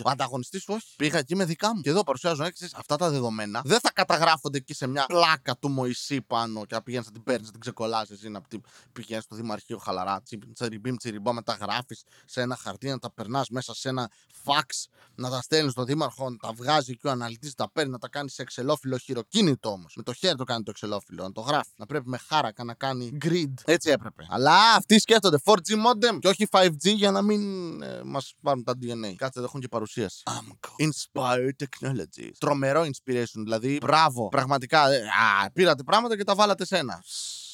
Ο 0.05 0.11
ανταγωνιστής 0.11 0.63
σου 0.63 0.75
όχι. 0.75 0.97
Πήγα 0.97 1.19
εκεί 1.19 1.37
με 1.37 1.45
δικά 1.45 1.75
μου. 1.75 1.81
Και 1.81 1.91
εδώ 1.91 2.03
παρουσιάζω 2.03 2.45
έξι 2.45 2.69
αυτά 2.75 2.97
τα 2.97 3.11
δεδομένα. 3.11 3.63
Δεν 3.65 3.81
θα 3.81 3.93
καταγράφονται 3.93 4.59
εκεί 4.59 4.75
σε 4.75 4.87
μια 4.87 5.05
πλάκα 5.07 5.57
του 5.57 5.69
Μωυσή 5.69 6.23
πάνω 6.23 6.65
και 6.65 6.75
να 6.75 6.83
πηγαίνεις 6.83 7.09
να 7.11 7.17
την 7.17 7.23
παίρνεις, 7.23 7.47
να 7.47 7.53
την 7.53 7.61
ξεκολλάσει 7.61 8.19
ή 8.25 8.29
να 8.29 8.41
πηγαίνεις 8.93 9.25
στο 9.25 9.37
Δημαρχείο 9.37 9.79
χαλαρά. 9.79 10.23
Τσιριμπίμ, 10.53 10.97
τσιριμπό, 10.97 11.33
να 11.33 11.43
τα 11.43 11.53
γράφεις 11.61 12.03
σε 12.25 12.41
ένα 12.41 12.57
χαρτί, 12.57 12.89
να 12.89 12.99
τα 12.99 13.13
περνάς 13.13 13.49
μέσα 13.49 13.75
σε 13.75 13.89
ένα 13.89 14.11
φαξ, 14.43 14.89
να 15.15 15.31
τα 15.31 15.41
στέλνεις 15.41 15.73
στον 15.73 15.85
Δήμαρχο, 15.85 16.31
να 16.31 16.37
τα 16.37 16.53
βγάζει 16.53 16.97
και 16.97 17.07
ο 17.07 17.11
αναλυτής 17.11 17.55
τα 17.55 17.71
παίρνει, 17.71 17.91
να 17.91 17.99
τα 17.99 18.09
κάνει 18.09 18.31
σε 18.31 18.43
εξελόφυλλο 18.43 18.99
χειροκίνητο 18.99 19.71
όμως. 19.71 19.95
Με 19.97 20.03
το 20.03 20.13
χέρι 20.13 20.37
το 20.37 20.45
κάνει 20.45 20.63
το 20.63 20.71
εξελόφυλλο, 20.71 21.23
να 21.23 21.33
το 21.33 21.41
γράφει. 21.41 21.71
Να 21.77 21.87
πρέπει 21.87 22.09
με 22.09 22.19
χάρακα 22.19 22.65
να 22.65 22.75
κάνει 22.75 23.19
grid. 23.25 23.53
Έτσι 23.65 23.91
έπρεπε. 23.91 24.27
Αλλά 24.29 24.75
αυτοί 24.77 24.99
σκέφτονται 24.99 25.39
4G 25.45 25.55
modem 25.55 26.19
και 26.19 26.29
όχι 26.29 26.47
5G 26.51 26.95
για 26.95 27.11
να 27.11 27.23
μην 27.23 27.43
ε, 27.83 28.01
μας 28.05 28.35
πάρουν 28.43 28.65
τα 28.65 28.73
DNA. 28.83 29.15
Κάτσε, 29.17 29.41
έχουν 29.41 29.61
και 29.61 29.69
παρουσίαση. 29.69 30.23
Amco. 30.27 30.87
Inspired 30.87 31.65
Technologies. 31.65 32.31
Τρομερό 32.39 32.83
inspiration, 32.83 33.43
δηλαδή. 33.43 33.79
Μπράβο. 33.81 34.29
Πραγματικά. 34.29 34.91
Ε, 34.91 35.03
α, 35.45 35.51
πήρατε 35.51 35.83
πράγματα 35.83 36.17
και 36.17 36.25
τα 36.25 36.35
βάλατε 36.35 36.65
σε 36.65 36.77
ένα 36.77 36.90
personas. 36.91 37.50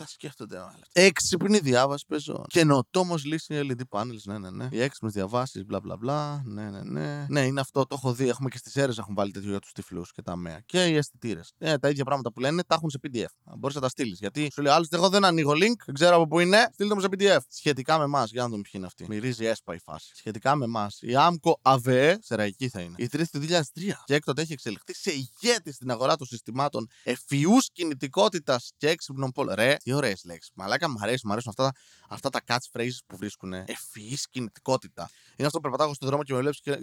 Τα 0.00 0.06
σκέφτονται 0.06 0.56
όλα. 0.56 0.78
Έξυπνη 0.92 1.58
διάβαση 1.58 2.04
παίζω. 2.08 2.44
Καινοτόμος 2.48 3.24
λύση 3.24 3.60
LED 3.62 3.98
panels, 3.98 4.22
ναι, 4.24 4.38
ναι, 4.38 4.50
ναι. 4.50 4.68
Οι 4.70 4.82
έξυπνες 4.82 5.12
διαβάσεις, 5.12 5.64
μπλα 5.64 5.80
μπλα 5.80 5.96
μπλα. 5.96 6.42
Ναι, 6.44 6.70
ναι, 6.70 6.82
ναι. 6.82 7.26
Ναι, 7.28 7.40
είναι 7.40 7.60
αυτό, 7.60 7.86
το 7.86 7.94
έχω 7.98 8.12
δει. 8.12 8.28
Έχουμε 8.28 8.48
και 8.48 8.58
στις 8.58 8.76
αίρες 8.76 8.98
έχουν 8.98 9.14
βάλει 9.14 9.30
τέτοιο 9.30 9.50
για 9.50 9.58
τους 9.58 9.72
τυφλούς 9.72 10.12
και 10.12 10.22
τα 10.22 10.36
μέα. 10.36 10.60
Και 10.66 10.86
οι 10.86 10.96
αισθητήρες. 10.96 11.52
Ε, 11.58 11.78
τα 11.78 11.88
ίδια 11.88 12.04
πράγματα 12.04 12.32
που 12.32 12.40
λένε 12.40 12.62
τα 12.64 12.74
έχουν 12.74 12.90
σε 12.90 12.98
PDF. 13.02 13.54
Μπορείς 13.58 13.76
να 13.76 13.80
τα 13.82 13.88
στείλεις. 13.88 14.18
Γιατί 14.18 14.48
σου 14.52 14.62
λέει 14.62 14.72
άλλος, 14.72 14.88
εγώ 14.90 15.08
δεν 15.08 15.24
ανοίγω 15.24 15.52
link, 15.52 15.80
δεν 15.84 15.94
ξέρω 15.94 16.16
από 16.16 16.26
πού 16.26 16.38
είναι. 16.38 16.68
Στείλτε 16.72 16.94
μου 16.94 17.00
σε 17.00 17.08
PDF. 17.10 17.38
Σχετικά 17.48 17.98
με 17.98 18.04
εμάς, 18.04 18.30
για 18.30 18.42
να 18.42 18.48
δούμε 18.48 18.60
ποιοι 18.62 18.72
είναι 18.74 18.86
αυτοί. 18.86 19.04
Μυρίζει 19.08 19.46
έσπα 19.46 19.74
η 19.74 19.78
φάση. 19.78 20.12
Σχετικά 20.14 20.54
με 20.54 20.64
εμάς. 20.64 20.98
Η 21.00 21.12
Amco 21.12 21.52
AVE, 21.62 22.14
σεραϊκή 22.20 22.68
θα 22.68 22.80
είναι. 22.80 22.94
Η 22.98 23.06
τρίτη 23.08 23.30
του 23.30 23.38
2003. 23.38 24.02
Και 24.04 24.14
έκτοτε 24.14 24.42
έχει 24.42 24.52
εξελιχθεί 24.52 24.94
σε 24.94 25.10
ηγέτη 25.10 25.72
στην 25.72 25.90
αγορά 25.90 26.16
των 26.16 26.26
συστημάτων 26.26 26.88
εφιούς 27.02 27.68
κινητικότητας 27.72 28.72
και 28.76 28.88
έξυπνων 28.88 29.30
πόλεων. 29.30 29.56
Ρε, 29.56 29.76
τι 29.90 29.96
ωραίες 29.96 30.24
λέξεις. 30.24 30.52
Μαλάκα 30.54 30.90
μου 30.90 30.96
αρέσει, 31.00 31.26
μου 31.26 31.32
αρέσουν 31.32 31.52
αυτά, 31.56 31.72
αυτά 32.08 32.30
τα 32.30 32.40
catchphrases 32.46 32.98
που 33.06 33.16
βρίσκουν. 33.16 33.52
Ευφυής 33.52 34.28
κινητικότητα. 34.28 35.10
Είναι 35.36 35.46
αυτό 35.46 35.60
που 35.60 35.68
περπατάω 35.68 35.94
στον 35.94 36.08
δρόμο 36.08 36.22
και 36.22 36.32
με 36.32 36.38
βλέπεις 36.38 36.60
και. 36.60 36.78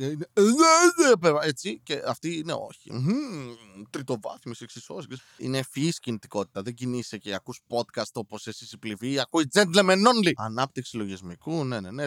Έτσι, 1.41 1.79
και 1.83 2.01
αυτή 2.05 2.37
είναι 2.37 2.53
όχι. 2.53 2.91
Τριτοβάθμιε 3.89 4.53
εξισώσει. 4.59 5.07
Είναι 5.37 5.57
ευφυής 5.57 5.99
κινητικότητα. 5.99 6.61
Δεν 6.61 6.73
κινείσαι 6.73 7.17
και 7.17 7.33
ακούς 7.33 7.61
podcast 7.67 8.11
όπως 8.13 8.47
εσύ 8.47 8.67
η 8.71 8.77
πληβή. 8.77 9.19
Ακούει 9.19 9.47
gentlemen 9.53 9.97
only. 9.97 10.31
Ανάπτυξη 10.35 10.97
λογισμικού, 10.97 11.63
ναι, 11.63 11.79
ναι, 11.79 11.91
ναι. 11.91 12.05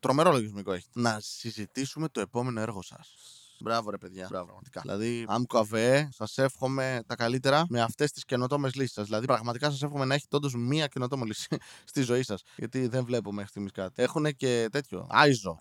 Τρομερό 0.00 0.32
λογισμικό 0.32 0.72
έχει. 0.72 0.86
Να 0.92 1.18
συζητήσουμε 1.20 2.08
το 2.08 2.20
επόμενο 2.20 2.60
έργο 2.60 2.82
σας. 2.82 3.14
Μπράβο, 3.62 3.90
ρε 3.90 3.98
παιδιά. 3.98 4.26
Μπράβο, 4.30 4.44
πραγματικά. 4.44 4.80
Δηλαδή, 4.80 5.24
Άμκο 5.28 5.58
ΑΒΕ, 5.58 6.08
σας 6.12 6.38
εύχομαι 6.38 7.02
τα 7.06 7.14
καλύτερα 7.14 7.64
με 7.68 7.80
αυτές 7.80 8.10
τις 8.12 8.24
καινοτόμες 8.24 8.74
λύσεις 8.74 8.92
σας. 8.92 9.04
Δηλαδή, 9.04 9.26
πραγματικά 9.26 9.70
σας 9.70 9.82
εύχομαι 9.82 10.04
να 10.04 10.14
έχετε 10.14 10.36
όντως 10.36 10.54
μία 10.54 10.86
καινοτόμο 10.86 11.24
λύση 11.24 11.48
στη 11.90 12.02
ζωή 12.02 12.22
σας. 12.22 12.42
Γιατί 12.56 12.86
δεν 12.86 13.04
βλέπω 13.04 13.32
μέχρι 13.32 13.50
στιγμής 13.50 13.72
κάτι. 13.72 14.02
Έχουν 14.02 14.36
και 14.36 14.68
τέτοιο. 14.70 15.06
Άιζο. 15.10 15.58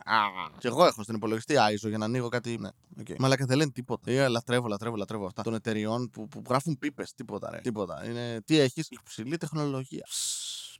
Και 0.57 0.67
εγώ 0.67 0.85
έχω 0.85 1.03
στην 1.03 1.15
υπολογιστή 1.15 1.57
Άιζο 1.57 1.89
για 1.89 1.97
να 1.97 2.05
ανοίγω 2.05 2.29
κάτι. 2.29 2.57
Ναι. 2.59 2.69
Okay. 2.99 3.15
Μαλάκα 3.19 3.45
δεν 3.45 3.57
λένε 3.57 3.71
τίποτα. 3.71 4.12
Ε, 4.12 4.27
λατρεύω, 4.27 4.67
λατρεύω, 4.67 4.95
λατρεύω 4.95 5.25
αυτά 5.25 5.43
των 5.43 5.53
εταιριών 5.53 6.09
που, 6.09 6.27
που 6.27 6.41
γράφουν 6.49 6.77
πίπες. 6.79 7.13
Τίποτα, 7.13 7.49
ρε. 7.49 7.59
Τίποτα. 7.59 8.05
Είναι... 8.05 8.41
Τι 8.45 8.59
έχεις, 8.59 8.88
υψηλή 8.89 9.38
τεχνολογία. 9.38 10.05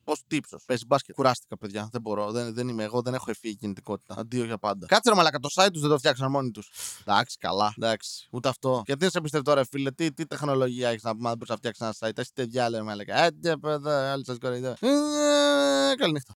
Πώ 0.10 0.16
τύψος. 0.28 0.64
Παίζει 0.66 0.86
μπάσκετ. 0.86 1.16
Κουράστηκα, 1.16 1.58
παιδιά. 1.58 1.90
Δεν 1.92 2.02
μπορώ. 2.02 2.32
Δεν, 2.32 2.54
δεν 2.54 2.68
είμαι 2.68 2.84
εγώ. 2.84 3.02
Δεν 3.02 3.14
έχω 3.14 3.32
ευφύγει 3.32 3.56
κινητικότητα. 3.56 4.16
Αντίο 4.18 4.44
για 4.44 4.58
πάντα. 4.58 4.86
Κάτσε 4.86 5.10
ρε 5.10 5.16
μαλακα 5.16 5.40
το 5.40 5.50
site 5.56 5.70
τους 5.72 5.82
δεν 5.82 5.90
το 5.90 5.98
φτιάξαν 5.98 6.32
μόνοι 6.32 6.52
τους. 6.52 6.72
Εντάξει, 7.02 7.38
καλά. 7.38 7.74
Εντάξει. 7.78 8.28
Ούτε 8.32 8.50
αυτό. 8.50 8.84
Γιατί 8.86 9.02
δεν 9.02 9.10
σε 9.10 9.22
πιστεύω 9.22 9.44
τώρα, 9.44 9.66
φίλε. 9.66 9.92
Τι, 9.92 10.14
τι 10.14 10.26
τεχνολογία 10.26 10.90
έχεις 10.90 11.04
να 11.04 11.16
πούμε. 11.16 11.30
Δεν 11.30 11.38
μπορείς 11.38 11.50
να 11.50 11.56
φτιάξεις 11.56 11.82
ένα 11.82 11.96
site. 12.00 12.18
Έχει 12.18 12.34
τέτοια 12.34 12.70
λέει 12.70 12.82
μαλακα. 12.82 13.24
Ε, 13.24 13.56
παιδά, 13.62 14.12
άλλη 14.12 14.26
σας 14.26 14.38
κοροϊδό. 14.38 14.76
Ε, 14.80 15.96
καληνύχτα. 15.96 16.36